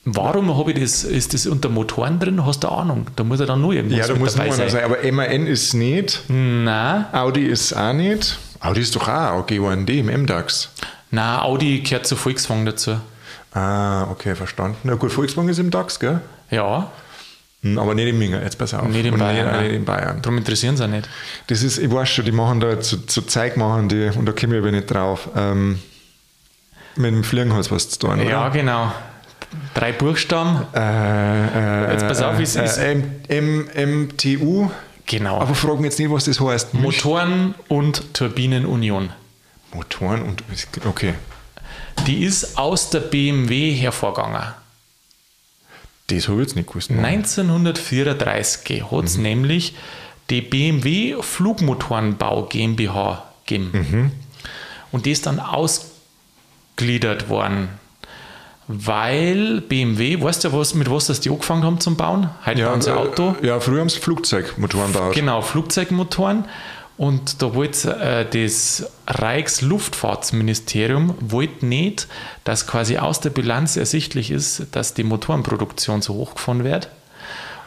[0.04, 2.44] warum habe ich das, ist das unter Motoren drin?
[2.44, 3.06] Hast du Ahnung?
[3.16, 4.68] Da muss ja dann nur irgendwas Ja, da muss dabei sein.
[4.70, 4.84] sein.
[4.84, 6.22] Aber MAN ist nicht.
[6.28, 8.38] Nein, Audi ist auch nicht.
[8.60, 10.70] Audi ist doch auch AG1D im MDAX.
[11.10, 12.96] nein, Audi gehört zu Volkswagen dazu.
[13.54, 14.76] Ah, okay, verstanden.
[14.84, 16.20] Na gut, Volkswagen ist im DAX, gell?
[16.50, 16.90] Ja,
[17.64, 18.88] Hm, Aber nicht in Minga, jetzt pass auf.
[18.88, 19.52] nicht in Bayern.
[19.52, 20.20] Nicht, nicht in Bayern.
[20.20, 21.08] Darum interessieren sie auch nicht.
[21.46, 24.32] Das ist, ich weiß schon, die machen da zu, zu Zeug machen die, und da
[24.32, 25.28] komme ich aber nicht drauf.
[25.36, 25.78] Ähm,
[26.96, 28.24] mit dem Fliegenholz was zu tun, oder?
[28.28, 28.90] Ja, genau.
[29.74, 30.66] Drei Buchstaben.
[30.74, 32.78] Äh, äh, Jetzt pass auf, wie es äh, ist.
[33.28, 34.70] M, MTU.
[35.06, 35.40] Genau.
[35.40, 36.74] Aber fragen jetzt nicht, was das heißt.
[36.74, 39.10] Motoren- und Turbinenunion.
[39.74, 40.42] Motoren und.
[40.86, 41.14] Okay.
[42.06, 44.54] Die ist aus der BMW hervorgegangen.
[46.08, 46.90] Das habe ich jetzt nicht gewusst.
[46.90, 47.04] Mann.
[47.04, 49.74] 1934 hat es nämlich
[50.30, 54.12] die BMW Flugmotorenbau GmbH gegeben.
[54.90, 57.68] Und die ist dann ausgliedert worden,
[58.68, 62.28] weil BMW, weißt du, was, mit was das die angefangen haben zum Bauen?
[62.46, 63.34] Heute Ja, bauen sie äh, Auto.
[63.42, 65.14] ja, früher haben sie Flugzeugmotoren gebaut.
[65.14, 66.44] Genau, Flugzeugmotoren.
[66.98, 72.06] Und da wollte äh, das Reichsluftfahrtsministerium wollte nicht,
[72.44, 76.88] dass quasi aus der Bilanz ersichtlich ist, dass die Motorenproduktion so hochgefahren wird.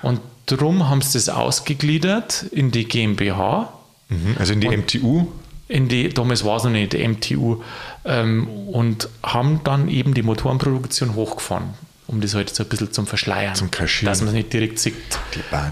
[0.02, 3.70] Und darum haben sie das ausgegliedert in die GmbH,
[4.08, 5.26] Mhm, Also in die MTU.
[5.68, 7.64] in die, damals war es noch nicht, die MTU,
[8.06, 11.74] ähm, und haben dann eben die Motorenproduktion hochgefahren,
[12.08, 13.56] um das halt so ein bisschen zum Verschleiern.
[13.56, 14.12] Zum Kaschieren.
[14.12, 14.96] Dass man es nicht direkt sieht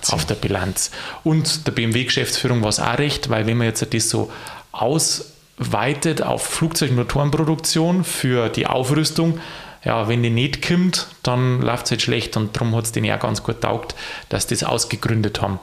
[0.10, 0.92] auf der Bilanz.
[1.24, 4.32] Und der BMW-Geschäftsführung war es auch recht, weil wenn man jetzt das so
[4.72, 9.40] ausweitet auf Flugzeugmotorenproduktion für die Aufrüstung,
[9.86, 13.06] ja, wenn die nicht kommt, dann läuft es halt schlecht und darum hat es denen
[13.06, 13.96] ja ganz gut taugt,
[14.30, 15.60] dass die das ausgegründet haben.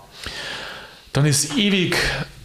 [1.12, 1.96] Dann ist ewig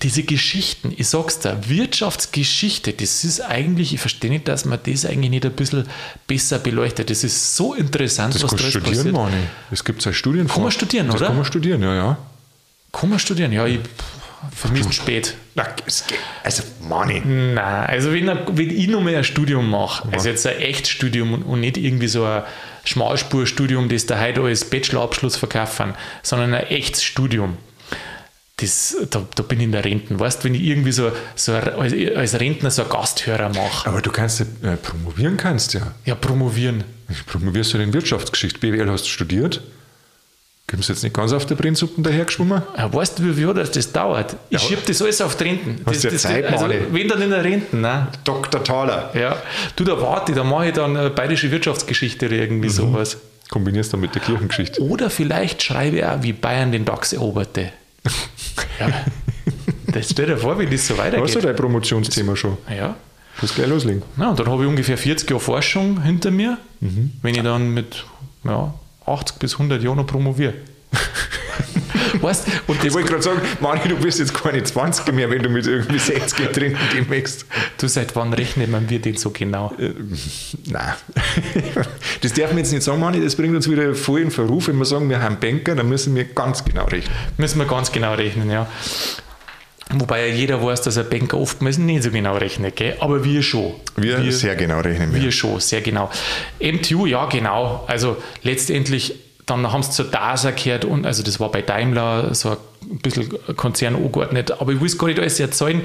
[0.02, 5.06] diese Geschichten, ich sag's dir, Wirtschaftsgeschichte, das ist eigentlich, ich verstehe nicht, dass man das
[5.06, 5.86] eigentlich nicht ein bisschen
[6.28, 7.10] besser beleuchtet.
[7.12, 9.14] Das ist so interessant, Das was da studieren, passiert.
[9.14, 9.38] Mani.
[9.70, 10.56] Das gibt es als Studienfach.
[10.56, 11.28] Kann man studieren, das oder?
[11.28, 12.18] kann man studieren, ja, ja.
[12.92, 13.52] Kann man studieren?
[13.52, 13.80] Ja, ich,
[14.56, 15.36] für mich ist es spät.
[15.86, 16.04] Es
[16.44, 17.22] Also, Mani.
[17.24, 21.34] Nein, also wenn, wenn ich noch mal ein Studium mache, also jetzt ein echtes Studium
[21.34, 22.44] und- und nicht irgendwie so ein
[22.84, 27.58] Schmalspurstudium, das da heute als Bachelorabschluss verkaufen, sondern ein echtes Studium,
[28.58, 30.18] das, da, da bin ich in der Renten.
[30.20, 33.90] Weißt du, wenn ich irgendwie so, so als, Rentner so einen Gasthörer mache.
[33.90, 35.82] Aber du kannst ja äh, promovieren, kannst ja.
[36.06, 36.84] Ja, promovieren.
[37.28, 38.60] Promovierst du in Wirtschaftsgeschichte.
[38.60, 39.62] BWL hast du studiert.
[40.68, 42.64] Kommst du jetzt nicht ganz auf der Brennsuppen dahergeschwommen?
[42.76, 44.36] Ja, weißt du, wie viel das, das dauert?
[44.50, 44.68] Ich Ja.
[44.68, 45.82] schieb das alles auf die Renten.
[45.86, 48.08] Hast Das, ja das, Zeit, also, wenn dann in der Renten, ne?
[48.24, 48.64] Dr.
[48.64, 49.12] Thaler.
[49.16, 49.38] Ja.
[49.76, 52.42] Du, da warte, da mache ich dann äh, bayerische Wirtschaftsgeschichte oder Mhm.
[52.42, 53.18] irgendwie sowas.
[53.52, 54.82] Kombinierst du mit der Kirchengeschichte.
[54.82, 57.72] Oder vielleicht schreibe ich auch, wie Bayern den DAX eroberte.
[58.80, 58.88] Ja.
[59.88, 61.44] Das stell dir vor, wie das so Hast du weitergeht.
[61.46, 62.58] dein Promotionsthema schon?
[62.76, 62.96] Ja.
[63.42, 64.02] Musst gleich loslegen.
[64.16, 67.12] Na, und dann habe ich ungefähr 40 Jahre Forschung hinter mir, Mhm.
[67.22, 68.06] wenn ich dann mit
[68.44, 68.74] ja,
[69.06, 70.54] 80 bis 100 Jahren noch promoviere.
[72.22, 75.50] weißt und Ich wollte gerade sagen, Mani, du bist jetzt keine 20 mehr, wenn du
[75.50, 77.46] mit irgendwie 60 trinken demnächst.
[77.78, 79.74] du seit wann rechnet man wir den so genau?
[80.66, 80.94] Nein.
[82.22, 84.68] Das darf man jetzt nicht sagen, Mani, das bringt uns wieder voll in Verruf.
[84.68, 87.14] Wenn wir sagen, wir haben Banker, dann müssen wir ganz genau rechnen.
[87.38, 88.68] Müssen wir ganz genau rechnen, ja.
[89.94, 92.96] Wobei ja jeder weiß, dass ein Banker oftmals nicht so genau rechnet, gell?
[93.00, 93.76] aber wir schon.
[93.96, 95.14] Wir, sehr genau rechnen.
[95.14, 95.32] Wir Wir.
[95.32, 96.10] schon, sehr genau.
[96.60, 97.84] MTU, ja, genau.
[97.88, 99.14] Also letztendlich,
[99.46, 103.30] dann haben sie zur DASA gehört und also das war bei Daimler so ein bisschen
[103.56, 105.82] Konzern angeordnet, aber ich will es gar nicht alles erzählen.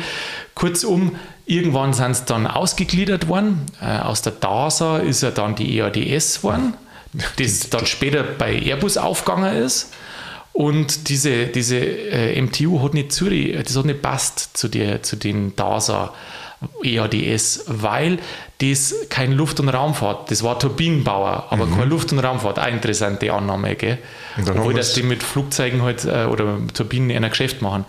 [0.54, 3.66] Kurzum, irgendwann sind sie dann ausgegliedert worden.
[3.82, 6.74] Äh, aus der DASA ist ja dann die EADS geworden,
[7.38, 9.92] das dann später bei Airbus aufgegangen ist.
[10.52, 15.16] Und diese, diese äh, MTU hat nicht zu, das hat nicht passt zu, der, zu
[15.16, 16.12] den DASA
[16.82, 18.18] EADS, weil
[18.60, 23.32] das kein Luft- und Raumfahrt, das war Turbinenbauer, aber keine Luft- und Raumfahrt, auch interessante
[23.32, 23.98] Annahme, gell?
[24.36, 27.86] Und Obwohl, dass die mit Flugzeugen halt äh, oder mit Turbinen ein Geschäft machen.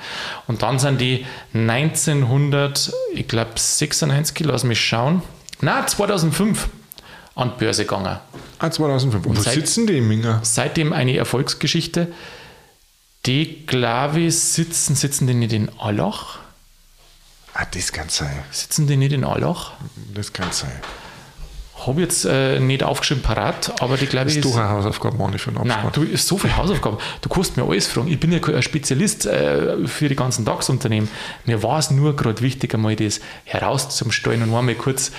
[0.47, 5.21] Und dann sind die 1900, ich glaube 96, lass mich schauen,
[5.61, 6.69] na 2005
[7.35, 8.19] an die Börse gegangen.
[8.59, 9.25] Ah, 2005.
[9.25, 10.39] Und wo seit- sitzen die im Minger?
[10.43, 12.07] Seitdem eine Erfolgsgeschichte.
[13.25, 16.39] Die, glaube ich, sitzen, sitzen die nicht in Allach?
[17.53, 18.31] Ah, das kann sein.
[18.51, 19.73] Sitzen die nicht in Allach?
[20.13, 20.71] Das kann sein.
[21.85, 25.39] Habe jetzt äh, nicht aufgeschrieben parat, aber die glaube ich ist doch eine Hausaufgabe, Mani,
[25.39, 26.97] für den Nein, du ist so viel Hausaufgaben.
[27.21, 28.07] Du kannst mir alles fragen.
[28.07, 31.09] Ich bin ja kein Spezialist äh, für die ganzen DAX-Unternehmen.
[31.45, 35.11] Mir war es nur gerade wichtig, einmal das herauszustellen und einmal kurz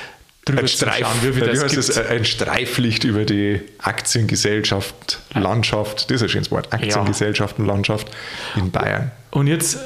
[0.45, 1.99] drüber Ein zu Streif, schauen, wie wie das das?
[1.99, 8.09] Ein Streiflicht über die Aktiengesellschaft, Landschaft, das ist ein schönes Wort, Aktiengesellschaftenlandschaft
[8.55, 9.11] in Bayern.
[9.33, 9.79] Und jetzt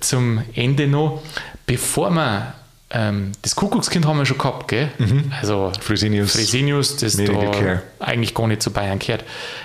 [0.00, 1.22] zum Ende noch,
[1.66, 2.54] bevor wir
[2.90, 4.90] ähm, das Kuckuckskind haben wir schon gehabt, gell?
[5.40, 6.32] Also Fresenius.
[6.32, 9.24] Fresenius, das da eigentlich gar nicht zu Bayern gehört.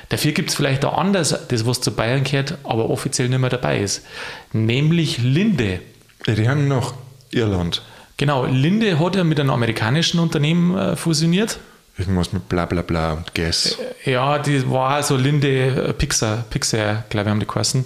[0.09, 3.49] Dafür gibt es vielleicht auch anders, das was zu Bayern gehört, aber offiziell nicht mehr
[3.49, 4.05] dabei ist.
[4.51, 5.79] Nämlich Linde.
[6.25, 6.93] Ja, die haben noch
[7.31, 7.81] Irland.
[8.17, 11.59] Genau, Linde hat ja mit einem amerikanischen Unternehmen äh, fusioniert.
[11.97, 13.77] Irgendwas mit bla bla bla und Gas.
[14.03, 17.85] Ja, die war so Linde äh, Pixar, Pixar, glaube ich, haben die geheißen.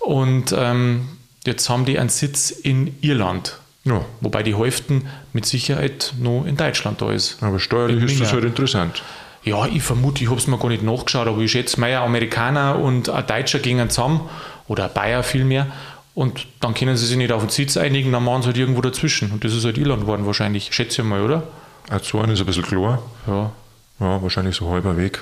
[0.00, 1.08] Und ähm,
[1.46, 3.59] jetzt haben die einen Sitz in Irland.
[3.84, 5.00] Ja, Wobei die Hälfte
[5.32, 7.42] mit Sicherheit noch in Deutschland da ist.
[7.42, 9.02] aber steuerlich ist das halt interessant.
[9.42, 11.96] Ja, ich vermute, ich habe es mir gar nicht nachgeschaut, aber ich schätze, mal ein
[12.02, 14.28] Amerikaner und ein Deutscher gehen zusammen
[14.68, 15.66] oder ein Bayer vielmehr
[16.14, 18.82] und dann können sie sich nicht auf den Sitz einigen, dann machen sie halt irgendwo
[18.82, 19.30] dazwischen.
[19.30, 21.44] Und das ist halt Irland geworden wahrscheinlich, schätze ich mal, oder?
[21.88, 23.02] Azoren ist ein bisschen klar.
[23.26, 23.52] Ja.
[24.00, 25.20] Ja, wahrscheinlich so halber Weg.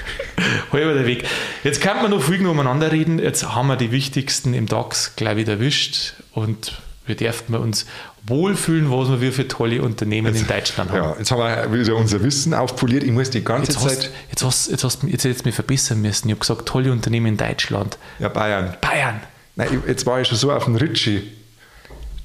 [0.72, 1.24] Halber der Weg.
[1.64, 3.18] Jetzt kann man noch viel umeinander reden.
[3.18, 7.86] Jetzt haben wir die wichtigsten im DAX gleich wieder erwischt und wir dürfen uns
[8.26, 10.96] wohlfühlen, was wir für tolle Unternehmen in Deutschland haben.
[10.96, 13.04] Ja, jetzt haben wir wieder unser Wissen aufpoliert.
[13.04, 14.10] Ich muss die ganze Jetzt hast, Zeit.
[14.30, 16.28] jetzt, hast, jetzt, hast, jetzt hättest du mich verbessern müssen.
[16.28, 17.98] Ich habe gesagt, tolle Unternehmen in Deutschland.
[18.18, 18.76] Ja, Bayern.
[18.80, 19.20] Bayern.
[19.54, 21.32] Nein, jetzt war ich schon so auf den Ritchie.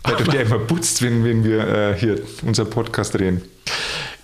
[0.08, 3.42] Der, der immer putzt, wenn, wenn wir äh, hier unseren Podcast drehen.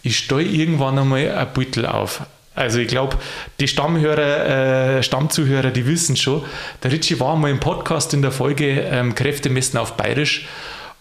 [0.01, 2.21] Ich stelle irgendwann einmal ein Beutel auf.
[2.57, 3.17] Also ich glaube,
[3.59, 6.43] die Stammhörer, äh, Stammzuhörer, die wissen schon,
[6.83, 10.47] der Ritchie war mal im Podcast in der Folge ähm, Kräfte messen auf Bayerisch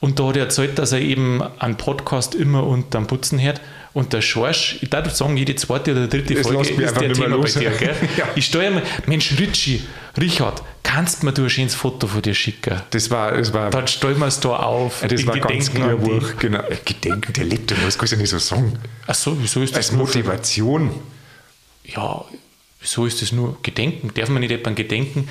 [0.00, 3.62] und da hat er erzählt, dass er eben einen Podcast immer unterm Putzen hört
[3.94, 7.20] und der Schorsch, ich darf sagen, jede zweite oder dritte Das Folge ist der Thema
[7.30, 7.54] bei los.
[7.54, 7.70] dir.
[7.70, 7.94] Gell?
[8.18, 8.26] Ja.
[8.34, 9.82] Ich steuere mir, Mensch Ritchie,
[10.20, 12.82] Richard, kannst du mir du ein schönes Foto von dir schicken?
[12.90, 15.00] Das war, das war, Dann stellen wir es da auf.
[15.00, 16.36] das in war ganz Gedenken die- Wuch.
[16.38, 16.62] Genau.
[16.84, 18.78] Gedenken, der lebt ja das du ja nicht so sagen.
[19.06, 20.90] Ach so, wieso ist das Als nur für- Motivation.
[21.86, 22.24] Ja,
[22.80, 24.10] wieso ist das nur Gedenken?
[24.14, 25.28] Darf man nicht jemandem gedenken?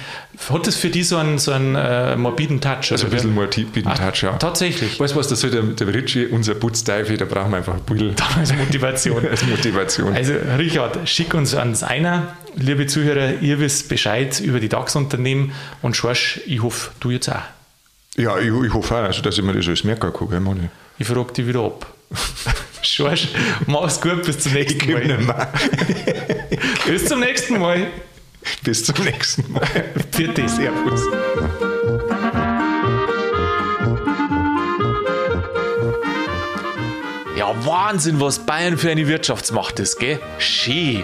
[0.49, 2.91] Hat das für die so einen, so einen äh, morbiden Touch?
[2.91, 4.33] Also ein bisschen morbiden Ah, Touch, ja.
[4.33, 4.99] Tatsächlich.
[4.99, 7.83] Weißt du was, da soll der, der Ritchie, unser Putzteufel, da brauchen wir einfach ein
[7.85, 9.25] Pudel Als Motivation.
[9.29, 10.13] als Motivation.
[10.13, 12.35] Also, Richard, schick uns ans einer.
[12.55, 15.51] Liebe Zuhörer, ihr wisst Bescheid über die DAX-Unternehmen
[15.81, 17.41] und Schorsch, ich hoffe, du jetzt auch.
[18.17, 20.69] Ja, ich, ich hoffe auch, also, dass ich mir das alles merken kann, gell?
[20.97, 21.94] Ich frage dich wieder ab.
[22.81, 23.29] Schorsch,
[23.65, 25.47] mach's gut, bis zum nächsten Mal.
[26.85, 27.87] Bis zum nächsten Mal.
[28.63, 29.67] Bis zum nächsten Mal.
[30.11, 30.55] Für das.
[30.55, 31.01] Servus.
[37.45, 40.19] Ja, Wahnsinn, was Bayern für eine Wirtschaftsmacht ist, gell?
[40.39, 41.03] Schön.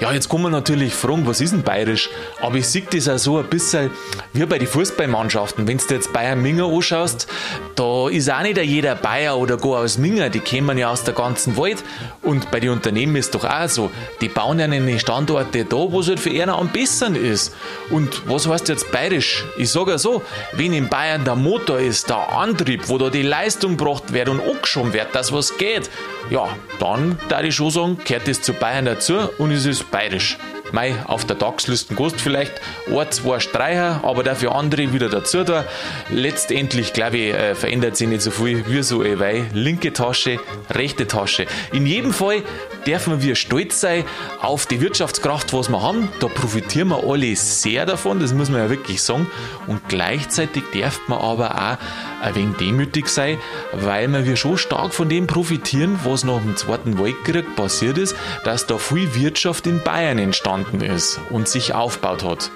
[0.00, 2.08] Ja, jetzt kann man natürlich fragen, was ist denn bayerisch?
[2.40, 3.90] Aber ich sehe das auch so ein bisschen
[4.32, 5.68] wie bei den Fußballmannschaften.
[5.68, 7.28] Wenn du jetzt Bayern Minger anschaust,
[7.76, 11.14] da ist auch nicht jeder Bayer oder gar aus Minger, die kämen ja aus der
[11.14, 11.84] ganzen Welt.
[12.22, 13.90] Und bei den Unternehmen ist doch auch so,
[14.20, 17.54] die bauen ja eine Standorte da, wo es halt für einer am besten ist.
[17.90, 19.44] Und was heißt jetzt bayerisch?
[19.56, 20.22] Ich sage ja so,
[20.52, 24.40] wenn in Bayern der Motor ist, der Antrieb, wo da die Leistung gebracht wird und
[24.40, 25.81] angeschoben wird, dass was geht,
[26.30, 30.38] ja, dann da ich schon sagen, gehört das zu Bayern dazu und es ist bayerisch.
[30.72, 32.52] Mei, auf der DAX-Listen kostet vielleicht
[32.90, 35.66] ein, zwei Streicher, aber dafür andere wieder dazu da.
[36.10, 39.44] Letztendlich, glaube ich, äh, verändert sich nicht so viel wie so ein Weih.
[39.52, 41.46] Linke Tasche, rechte Tasche.
[41.72, 42.42] In jedem Fall
[42.86, 44.04] dürfen wir stolz sein
[44.40, 46.08] auf die Wirtschaftskraft, was wir haben.
[46.20, 49.30] Da profitieren wir alle sehr davon, das muss man ja wirklich sagen.
[49.66, 51.78] Und gleichzeitig darf man aber auch
[52.22, 53.38] ein wenig demütig sein,
[53.72, 58.66] weil wir schon stark von dem profitieren, was nach dem Zweiten Weltkrieg passiert ist, dass
[58.66, 62.50] da viel Wirtschaft in Bayern entstanden ist und sich aufgebaut hat.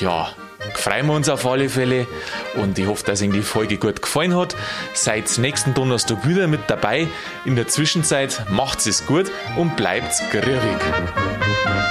[0.00, 0.30] Ja,
[0.74, 2.06] freuen wir uns auf alle Fälle
[2.54, 4.56] und ich hoffe, dass Ihnen die Folge gut gefallen hat.
[4.94, 7.06] Seid nächsten Donnerstag wieder mit dabei.
[7.44, 11.81] In der Zwischenzeit macht es gut und bleibt grürig.